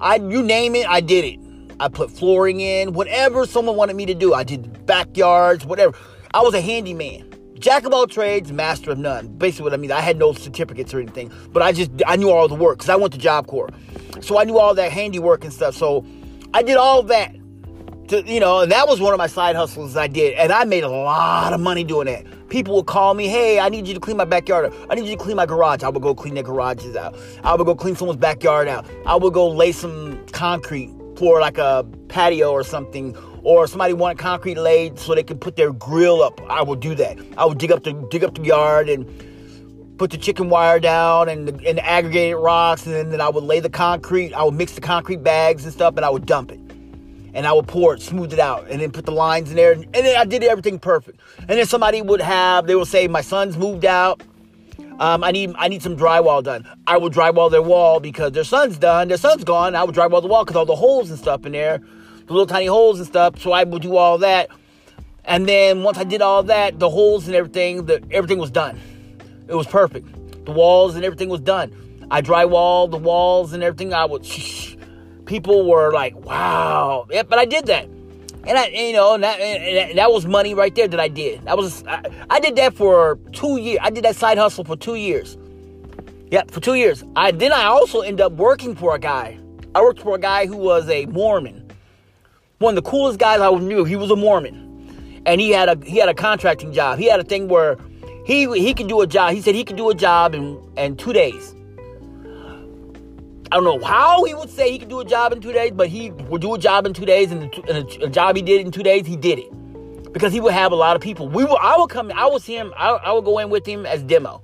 I, 0.00 0.16
you 0.16 0.42
name 0.42 0.74
it, 0.74 0.86
I 0.88 1.00
did 1.00 1.24
it. 1.24 1.49
I 1.80 1.88
put 1.88 2.10
flooring 2.10 2.60
in, 2.60 2.92
whatever 2.92 3.46
someone 3.46 3.74
wanted 3.74 3.96
me 3.96 4.04
to 4.04 4.14
do. 4.14 4.34
I 4.34 4.44
did 4.44 4.84
backyards, 4.84 5.64
whatever. 5.64 5.96
I 6.32 6.42
was 6.42 6.52
a 6.52 6.60
handyman. 6.60 7.26
Jack 7.58 7.84
of 7.84 7.94
all 7.94 8.06
trades, 8.06 8.52
master 8.52 8.90
of 8.90 8.98
none. 8.98 9.28
Basically, 9.28 9.64
what 9.64 9.72
I 9.72 9.78
mean, 9.78 9.90
I 9.90 10.00
had 10.00 10.18
no 10.18 10.34
certificates 10.34 10.92
or 10.92 11.00
anything, 11.00 11.32
but 11.52 11.62
I 11.62 11.72
just 11.72 11.90
I 12.06 12.16
knew 12.16 12.30
all 12.30 12.48
the 12.48 12.54
work 12.54 12.78
because 12.78 12.90
I 12.90 12.96
went 12.96 13.14
to 13.14 13.18
Job 13.18 13.46
Corps, 13.46 13.70
so 14.20 14.38
I 14.38 14.44
knew 14.44 14.58
all 14.58 14.74
that 14.74 14.92
handiwork 14.92 15.42
and 15.42 15.52
stuff. 15.52 15.74
So 15.74 16.04
I 16.52 16.62
did 16.62 16.76
all 16.76 17.02
that. 17.04 17.34
To, 18.08 18.22
you 18.24 18.40
know, 18.40 18.60
and 18.60 18.72
that 18.72 18.88
was 18.88 19.00
one 19.00 19.12
of 19.14 19.18
my 19.18 19.28
side 19.28 19.56
hustles 19.56 19.96
I 19.96 20.08
did. 20.08 20.34
And 20.34 20.52
I 20.52 20.64
made 20.64 20.84
a 20.84 20.88
lot 20.88 21.52
of 21.52 21.60
money 21.60 21.84
doing 21.84 22.06
that. 22.06 22.26
People 22.48 22.74
would 22.76 22.86
call 22.86 23.14
me, 23.14 23.28
hey, 23.28 23.60
I 23.60 23.68
need 23.68 23.86
you 23.86 23.94
to 23.94 24.00
clean 24.00 24.16
my 24.16 24.24
backyard. 24.24 24.74
I 24.90 24.96
need 24.96 25.04
you 25.04 25.16
to 25.16 25.22
clean 25.22 25.36
my 25.36 25.46
garage. 25.46 25.84
I 25.84 25.88
would 25.90 26.02
go 26.02 26.12
clean 26.12 26.34
their 26.34 26.42
garages 26.42 26.96
out. 26.96 27.16
I 27.44 27.54
would 27.54 27.64
go 27.64 27.76
clean 27.76 27.94
someone's 27.94 28.18
backyard 28.18 28.66
out. 28.66 28.84
I 29.06 29.14
would 29.14 29.32
go 29.32 29.48
lay 29.48 29.70
some 29.70 30.26
concrete 30.32 30.90
for 31.20 31.38
like 31.38 31.58
a 31.58 31.86
patio 32.08 32.50
or 32.50 32.64
something. 32.64 33.14
Or 33.42 33.66
somebody 33.66 33.92
wanted 33.92 34.18
concrete 34.18 34.56
laid 34.56 34.98
so 34.98 35.14
they 35.14 35.22
could 35.22 35.40
put 35.40 35.54
their 35.54 35.70
grill 35.72 36.22
up. 36.22 36.40
I 36.50 36.62
would 36.62 36.80
do 36.80 36.94
that. 36.94 37.18
I 37.36 37.44
would 37.44 37.58
dig 37.58 37.70
up 37.70 37.84
the 37.84 37.92
dig 38.10 38.24
up 38.24 38.34
the 38.34 38.42
yard 38.42 38.88
and 38.88 39.06
put 39.98 40.10
the 40.10 40.16
chicken 40.16 40.48
wire 40.48 40.80
down 40.80 41.28
and 41.28 41.46
the, 41.46 41.68
and 41.68 41.76
the 41.76 41.86
aggregated 41.86 42.36
rocks, 42.36 42.86
and 42.86 42.94
then, 42.94 43.10
then 43.10 43.20
I 43.20 43.28
would 43.28 43.44
lay 43.44 43.60
the 43.60 43.68
concrete. 43.68 44.32
I 44.32 44.42
would 44.42 44.54
mix 44.54 44.72
the 44.72 44.80
concrete 44.80 45.22
bags 45.22 45.64
and 45.64 45.74
stuff, 45.74 45.94
and 45.96 46.06
I 46.06 46.10
would 46.10 46.24
dump 46.24 46.52
it. 46.52 46.60
And 47.34 47.46
I 47.46 47.52
would 47.52 47.68
pour 47.68 47.94
it, 47.94 48.00
smooth 48.00 48.32
it 48.32 48.38
out, 48.38 48.68
and 48.70 48.80
then 48.80 48.90
put 48.90 49.04
the 49.04 49.12
lines 49.12 49.50
in 49.50 49.56
there. 49.56 49.72
And, 49.72 49.84
and 49.84 50.06
then 50.06 50.16
I 50.16 50.24
did 50.24 50.42
everything 50.42 50.78
perfect. 50.78 51.20
And 51.38 51.50
then 51.50 51.66
somebody 51.66 52.00
would 52.00 52.22
have, 52.22 52.66
they 52.66 52.74
would 52.74 52.88
say, 52.88 53.08
My 53.08 53.20
son's 53.20 53.58
moved 53.58 53.84
out. 53.84 54.22
Um, 55.00 55.24
I 55.24 55.30
need 55.30 55.54
I 55.56 55.68
need 55.68 55.82
some 55.82 55.96
drywall 55.96 56.44
done. 56.44 56.68
I 56.86 56.98
will 56.98 57.08
drywall 57.08 57.50
their 57.50 57.62
wall 57.62 58.00
because 58.00 58.32
their 58.32 58.44
son's 58.44 58.76
done. 58.76 59.08
Their 59.08 59.16
son's 59.16 59.44
gone. 59.44 59.74
I 59.74 59.82
will 59.82 59.94
drywall 59.94 60.20
the 60.20 60.28
wall 60.28 60.44
because 60.44 60.56
all 60.56 60.66
the 60.66 60.76
holes 60.76 61.08
and 61.08 61.18
stuff 61.18 61.46
in 61.46 61.52
there, 61.52 61.78
the 61.78 62.32
little 62.34 62.46
tiny 62.46 62.66
holes 62.66 62.98
and 62.98 63.08
stuff. 63.08 63.38
So 63.40 63.50
I 63.50 63.64
will 63.64 63.78
do 63.78 63.96
all 63.96 64.18
that. 64.18 64.50
And 65.24 65.48
then 65.48 65.82
once 65.84 65.96
I 65.96 66.04
did 66.04 66.20
all 66.20 66.42
that, 66.42 66.78
the 66.78 66.90
holes 66.90 67.26
and 67.26 67.34
everything, 67.34 67.86
the 67.86 68.02
everything 68.10 68.38
was 68.38 68.50
done 68.50 68.78
It 69.48 69.54
was 69.54 69.66
perfect. 69.66 70.06
The 70.44 70.52
walls 70.52 70.94
and 70.96 71.04
everything 71.04 71.30
was 71.30 71.40
done. 71.40 71.72
I 72.10 72.20
drywalled 72.20 72.90
the 72.90 72.98
walls 72.98 73.54
and 73.54 73.62
everything. 73.62 73.94
I 73.94 74.04
would. 74.04 74.22
People 75.24 75.66
were 75.66 75.92
like, 75.92 76.14
"Wow!" 76.14 77.06
Yeah, 77.10 77.22
but 77.22 77.38
I 77.38 77.46
did 77.46 77.66
that, 77.66 77.88
and 78.46 78.58
I, 78.58 78.66
you 78.68 78.92
know, 78.92 79.18
that, 79.18 79.94
that 79.94 80.10
was 80.10 80.26
money 80.26 80.54
right 80.54 80.74
there 80.74 80.88
that 80.88 81.00
I 81.00 81.08
did. 81.08 81.44
That 81.44 81.56
was 81.56 81.84
I, 81.86 82.02
I 82.30 82.40
did 82.40 82.56
that 82.56 82.74
for 82.74 83.18
two 83.32 83.58
years. 83.58 83.78
I 83.82 83.90
did 83.90 84.04
that 84.04 84.16
side 84.16 84.38
hustle 84.38 84.64
for 84.64 84.76
two 84.76 84.94
years. 84.94 85.36
Yeah, 86.30 86.42
for 86.48 86.60
two 86.60 86.74
years. 86.74 87.04
I 87.16 87.32
then 87.32 87.52
I 87.52 87.64
also 87.64 88.00
ended 88.00 88.20
up 88.20 88.32
working 88.32 88.74
for 88.74 88.94
a 88.94 88.98
guy. 88.98 89.38
I 89.74 89.82
worked 89.82 90.00
for 90.00 90.14
a 90.14 90.18
guy 90.18 90.46
who 90.46 90.56
was 90.56 90.88
a 90.88 91.06
Mormon. 91.06 91.70
One 92.58 92.76
of 92.76 92.82
the 92.82 92.88
coolest 92.90 93.18
guys 93.18 93.40
I 93.40 93.50
knew. 93.50 93.84
He 93.84 93.96
was 93.96 94.10
a 94.10 94.16
Mormon, 94.16 95.22
and 95.26 95.40
he 95.40 95.50
had 95.50 95.68
a 95.68 95.84
he 95.84 95.98
had 95.98 96.08
a 96.08 96.14
contracting 96.14 96.72
job. 96.72 96.98
He 96.98 97.06
had 97.06 97.20
a 97.20 97.24
thing 97.24 97.48
where 97.48 97.76
he 98.24 98.46
he 98.58 98.74
could 98.74 98.88
do 98.88 99.00
a 99.00 99.06
job. 99.06 99.32
He 99.32 99.40
said 99.42 99.54
he 99.54 99.64
could 99.64 99.76
do 99.76 99.90
a 99.90 99.94
job 99.94 100.34
in 100.34 100.58
in 100.76 100.96
two 100.96 101.12
days. 101.12 101.54
I 103.52 103.56
don't 103.56 103.64
know 103.64 103.84
how 103.84 104.22
he 104.22 104.32
would 104.32 104.48
say 104.48 104.70
he 104.70 104.78
could 104.78 104.88
do 104.88 105.00
a 105.00 105.04
job 105.04 105.32
in 105.32 105.40
two 105.40 105.52
days, 105.52 105.72
but 105.74 105.88
he 105.88 106.12
would 106.12 106.40
do 106.40 106.54
a 106.54 106.58
job 106.58 106.86
in 106.86 106.92
two 106.92 107.04
days, 107.04 107.32
and, 107.32 107.52
and 107.68 107.78
a, 107.78 108.04
a, 108.04 108.08
job 108.08 108.36
he 108.36 108.42
did 108.42 108.64
in 108.64 108.70
two 108.70 108.84
days, 108.84 109.08
he 109.08 109.16
did 109.16 109.40
it 109.40 110.12
because 110.12 110.32
he 110.32 110.40
would 110.40 110.52
have 110.52 110.70
a 110.70 110.76
lot 110.76 110.94
of 110.94 111.02
people. 111.02 111.28
We 111.28 111.42
would, 111.42 111.58
I 111.60 111.76
would 111.76 111.90
come, 111.90 112.12
I 112.14 112.26
would 112.28 112.42
see 112.42 112.56
him, 112.56 112.72
I, 112.76 112.90
I 112.90 113.12
would 113.12 113.24
go 113.24 113.40
in 113.40 113.50
with 113.50 113.66
him 113.66 113.86
as 113.86 114.04
demo. 114.04 114.40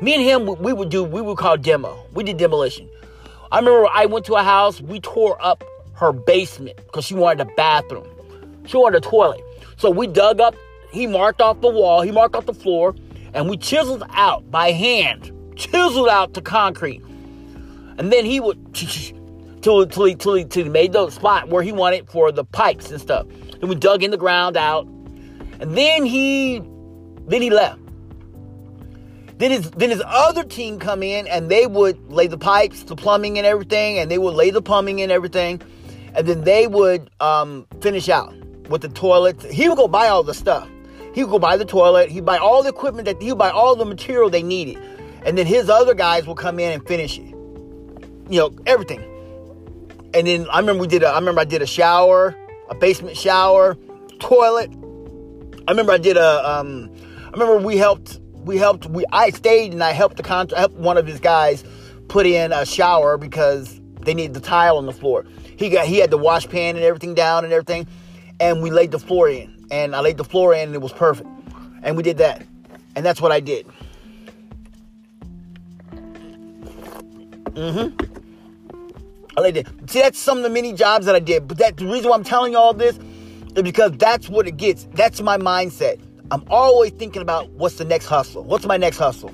Me 0.00 0.14
and 0.14 0.24
him, 0.24 0.60
we 0.60 0.72
would 0.72 0.88
do, 0.88 1.04
we 1.04 1.20
would 1.20 1.38
call 1.38 1.56
demo. 1.56 2.04
We 2.14 2.24
did 2.24 2.36
demolition. 2.36 2.88
I 3.52 3.60
remember 3.60 3.86
I 3.92 4.06
went 4.06 4.26
to 4.26 4.34
a 4.34 4.42
house, 4.42 4.80
we 4.80 4.98
tore 4.98 5.40
up 5.40 5.62
her 5.94 6.12
basement 6.12 6.78
because 6.78 7.04
she 7.04 7.14
wanted 7.14 7.46
a 7.46 7.50
bathroom. 7.54 8.08
She 8.66 8.76
wanted 8.76 9.04
a 9.04 9.08
toilet. 9.08 9.40
So 9.76 9.88
we 9.88 10.08
dug 10.08 10.40
up, 10.40 10.56
he 10.90 11.06
marked 11.06 11.40
off 11.40 11.60
the 11.60 11.70
wall, 11.70 12.02
he 12.02 12.10
marked 12.10 12.34
off 12.34 12.46
the 12.46 12.54
floor, 12.54 12.96
and 13.34 13.48
we 13.48 13.56
chiseled 13.56 14.02
out 14.10 14.50
by 14.50 14.72
hand, 14.72 15.30
chiseled 15.54 16.08
out 16.08 16.34
the 16.34 16.42
concrete 16.42 17.04
and 17.98 18.12
then 18.12 18.24
he 18.24 18.40
would 18.40 18.74
till 19.62 19.86
till 19.86 20.04
he 20.04 20.14
till 20.14 20.34
he, 20.34 20.44
till 20.44 20.64
he 20.64 20.70
made 20.70 20.92
the 20.92 21.10
spot 21.10 21.48
where 21.48 21.62
he 21.62 21.72
wanted 21.72 22.08
for 22.08 22.32
the 22.32 22.44
pipes 22.44 22.90
and 22.90 23.00
stuff. 23.00 23.26
Then 23.60 23.68
we 23.68 23.74
dug 23.74 24.02
in 24.02 24.10
the 24.10 24.16
ground 24.16 24.56
out, 24.56 24.86
and 24.86 25.76
then 25.76 26.04
he 26.04 26.60
then 27.26 27.42
he 27.42 27.50
left. 27.50 27.80
Then 29.38 29.50
his 29.50 29.70
then 29.72 29.90
his 29.90 30.02
other 30.06 30.44
team 30.44 30.78
come 30.78 31.02
in 31.02 31.26
and 31.26 31.50
they 31.50 31.66
would 31.66 32.10
lay 32.10 32.26
the 32.26 32.38
pipes, 32.38 32.84
the 32.84 32.96
plumbing 32.96 33.38
and 33.38 33.46
everything, 33.46 33.98
and 33.98 34.10
they 34.10 34.18
would 34.18 34.34
lay 34.34 34.50
the 34.50 34.62
plumbing 34.62 35.00
and 35.02 35.12
everything, 35.12 35.60
and 36.14 36.26
then 36.26 36.42
they 36.42 36.66
would 36.66 37.10
um, 37.20 37.66
finish 37.80 38.08
out 38.08 38.34
with 38.68 38.82
the 38.82 38.88
toilets. 38.88 39.44
He 39.44 39.68
would 39.68 39.78
go 39.78 39.88
buy 39.88 40.08
all 40.08 40.22
the 40.22 40.34
stuff. 40.34 40.68
He 41.14 41.24
would 41.24 41.30
go 41.30 41.38
buy 41.38 41.56
the 41.56 41.64
toilet. 41.64 42.10
He'd 42.10 42.24
buy 42.24 42.36
all 42.36 42.62
the 42.62 42.68
equipment 42.68 43.06
that 43.06 43.20
he 43.20 43.30
would 43.30 43.38
buy 43.38 43.50
all 43.50 43.74
the 43.76 43.84
material 43.84 44.30
they 44.30 44.42
needed, 44.42 44.76
and 45.24 45.38
then 45.38 45.46
his 45.46 45.68
other 45.68 45.94
guys 45.94 46.26
will 46.26 46.36
come 46.36 46.58
in 46.58 46.72
and 46.72 46.86
finish 46.86 47.18
it 47.18 47.37
you 48.28 48.38
know, 48.40 48.54
everything. 48.66 49.02
And 50.14 50.26
then 50.26 50.46
I 50.50 50.60
remember 50.60 50.82
we 50.82 50.86
did 50.86 51.02
a, 51.02 51.08
I 51.08 51.18
remember 51.18 51.40
I 51.40 51.44
did 51.44 51.62
a 51.62 51.66
shower, 51.66 52.34
a 52.70 52.74
basement 52.74 53.16
shower, 53.16 53.76
toilet. 54.20 54.70
I 55.66 55.70
remember 55.70 55.92
I 55.92 55.98
did 55.98 56.16
a, 56.16 56.48
um, 56.48 56.90
I 57.26 57.30
remember 57.30 57.58
we 57.58 57.76
helped, 57.76 58.20
we 58.44 58.56
helped, 58.56 58.86
we, 58.86 59.04
I 59.12 59.30
stayed 59.30 59.72
and 59.72 59.82
I 59.82 59.92
helped 59.92 60.16
the 60.16 60.22
contract, 60.22 60.58
helped 60.58 60.76
one 60.76 60.96
of 60.96 61.06
his 61.06 61.20
guys 61.20 61.62
put 62.08 62.26
in 62.26 62.52
a 62.52 62.64
shower 62.64 63.18
because 63.18 63.80
they 64.00 64.14
needed 64.14 64.34
the 64.34 64.40
tile 64.40 64.78
on 64.78 64.86
the 64.86 64.92
floor. 64.92 65.26
He 65.56 65.68
got, 65.68 65.86
he 65.86 65.98
had 65.98 66.10
the 66.10 66.18
wash 66.18 66.48
pan 66.48 66.76
and 66.76 66.84
everything 66.84 67.14
down 67.14 67.44
and 67.44 67.52
everything. 67.52 67.86
And 68.40 68.62
we 68.62 68.70
laid 68.70 68.92
the 68.92 68.98
floor 68.98 69.28
in 69.28 69.66
and 69.70 69.94
I 69.94 70.00
laid 70.00 70.16
the 70.16 70.24
floor 70.24 70.54
in 70.54 70.68
and 70.68 70.74
it 70.74 70.80
was 70.80 70.92
perfect. 70.92 71.28
And 71.82 71.96
we 71.96 72.02
did 72.02 72.18
that. 72.18 72.46
And 72.96 73.04
that's 73.04 73.20
what 73.20 73.32
I 73.32 73.40
did. 73.40 73.66
Mm-hmm. 77.58 78.17
I 79.44 79.50
did. 79.50 79.90
See, 79.90 80.00
that's 80.00 80.18
some 80.18 80.38
of 80.38 80.44
the 80.44 80.50
many 80.50 80.72
jobs 80.72 81.06
that 81.06 81.14
I 81.14 81.20
did. 81.20 81.48
But 81.48 81.58
that 81.58 81.76
the 81.76 81.86
reason 81.86 82.10
why 82.10 82.16
I'm 82.16 82.24
telling 82.24 82.52
you 82.52 82.58
all 82.58 82.74
this 82.74 82.98
is 83.56 83.62
because 83.62 83.92
that's 83.92 84.28
what 84.28 84.46
it 84.46 84.56
gets. 84.56 84.84
That's 84.94 85.20
my 85.20 85.38
mindset. 85.38 86.00
I'm 86.30 86.44
always 86.50 86.92
thinking 86.92 87.22
about 87.22 87.50
what's 87.50 87.76
the 87.76 87.84
next 87.84 88.06
hustle. 88.06 88.44
What's 88.44 88.66
my 88.66 88.76
next 88.76 88.98
hustle? 88.98 89.32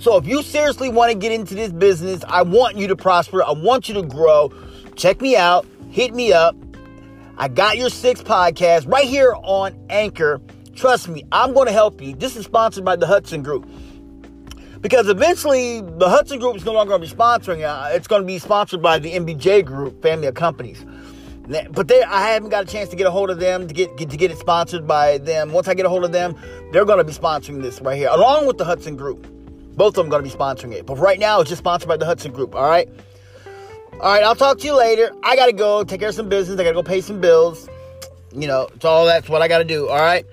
So 0.00 0.16
if 0.16 0.26
you 0.26 0.42
seriously 0.42 0.88
want 0.88 1.12
to 1.12 1.18
get 1.18 1.32
into 1.32 1.54
this 1.54 1.72
business, 1.72 2.22
I 2.28 2.42
want 2.42 2.76
you 2.76 2.88
to 2.88 2.96
prosper. 2.96 3.42
I 3.42 3.52
want 3.52 3.88
you 3.88 3.94
to 3.94 4.02
grow. 4.02 4.52
Check 4.96 5.20
me 5.20 5.36
out. 5.36 5.66
Hit 5.90 6.14
me 6.14 6.32
up. 6.32 6.56
I 7.36 7.48
got 7.48 7.76
your 7.76 7.90
six 7.90 8.22
podcast 8.22 8.90
right 8.90 9.06
here 9.06 9.34
on 9.42 9.76
Anchor. 9.90 10.40
Trust 10.74 11.08
me, 11.08 11.24
I'm 11.30 11.52
going 11.52 11.66
to 11.66 11.72
help 11.72 12.00
you. 12.00 12.14
This 12.14 12.36
is 12.36 12.44
sponsored 12.44 12.84
by 12.84 12.96
the 12.96 13.06
Hudson 13.06 13.42
Group 13.42 13.68
because 14.84 15.08
eventually 15.08 15.80
the 15.80 16.10
Hudson 16.10 16.38
Group 16.38 16.56
is 16.56 16.64
no 16.66 16.72
longer 16.72 16.90
going 16.90 17.00
to 17.00 17.08
be 17.08 17.18
sponsoring. 17.18 17.64
Uh, 17.64 17.88
it's 17.94 18.06
going 18.06 18.20
to 18.20 18.26
be 18.26 18.38
sponsored 18.38 18.82
by 18.82 18.98
the 18.98 19.12
MBJ 19.12 19.64
Group, 19.64 20.02
family 20.02 20.26
of 20.26 20.34
companies. 20.34 20.84
But 21.70 21.88
they, 21.88 22.02
I 22.02 22.28
haven't 22.28 22.50
got 22.50 22.64
a 22.64 22.66
chance 22.66 22.90
to 22.90 22.96
get 22.96 23.06
a 23.06 23.10
hold 23.10 23.30
of 23.30 23.38
them 23.38 23.66
to 23.66 23.72
get, 23.72 23.96
get 23.96 24.10
to 24.10 24.18
get 24.18 24.30
it 24.30 24.36
sponsored 24.36 24.86
by 24.86 25.16
them. 25.16 25.52
Once 25.52 25.68
I 25.68 25.74
get 25.74 25.86
a 25.86 25.88
hold 25.88 26.04
of 26.04 26.12
them, 26.12 26.38
they're 26.70 26.84
going 26.84 26.98
to 26.98 27.04
be 27.04 27.14
sponsoring 27.14 27.62
this 27.62 27.80
right 27.80 27.96
here, 27.96 28.10
along 28.10 28.46
with 28.46 28.58
the 28.58 28.66
Hudson 28.66 28.94
Group. 28.94 29.26
Both 29.74 29.96
of 29.96 30.04
them 30.04 30.10
going 30.10 30.22
to 30.22 30.28
be 30.28 30.36
sponsoring 30.36 30.74
it. 30.74 30.84
But 30.84 30.98
right 30.98 31.18
now, 31.18 31.40
it's 31.40 31.48
just 31.48 31.60
sponsored 31.60 31.88
by 31.88 31.96
the 31.96 32.04
Hudson 32.04 32.32
Group. 32.32 32.54
All 32.54 32.68
right. 32.68 32.86
All 33.94 34.12
right. 34.12 34.22
I'll 34.22 34.36
talk 34.36 34.58
to 34.58 34.66
you 34.66 34.76
later. 34.76 35.10
I 35.22 35.34
got 35.34 35.46
to 35.46 35.54
go 35.54 35.82
take 35.82 36.00
care 36.00 36.10
of 36.10 36.14
some 36.14 36.28
business. 36.28 36.60
I 36.60 36.62
got 36.62 36.70
to 36.70 36.74
go 36.74 36.82
pay 36.82 37.00
some 37.00 37.22
bills. 37.22 37.70
You 38.34 38.48
know, 38.48 38.68
it's 38.74 38.84
all 38.84 39.06
that's 39.06 39.30
what 39.30 39.40
I 39.40 39.48
got 39.48 39.58
to 39.58 39.64
do. 39.64 39.88
All 39.88 39.98
right. 39.98 40.26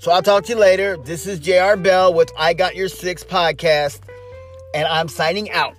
So 0.00 0.12
I'll 0.12 0.22
talk 0.22 0.44
to 0.44 0.52
you 0.52 0.58
later. 0.58 0.96
This 0.96 1.26
is 1.26 1.40
JR 1.40 1.74
Bell 1.74 2.14
with 2.14 2.30
I 2.38 2.54
Got 2.54 2.76
Your 2.76 2.86
Six 2.86 3.24
podcast, 3.24 4.00
and 4.72 4.86
I'm 4.86 5.08
signing 5.08 5.50
out. 5.50 5.74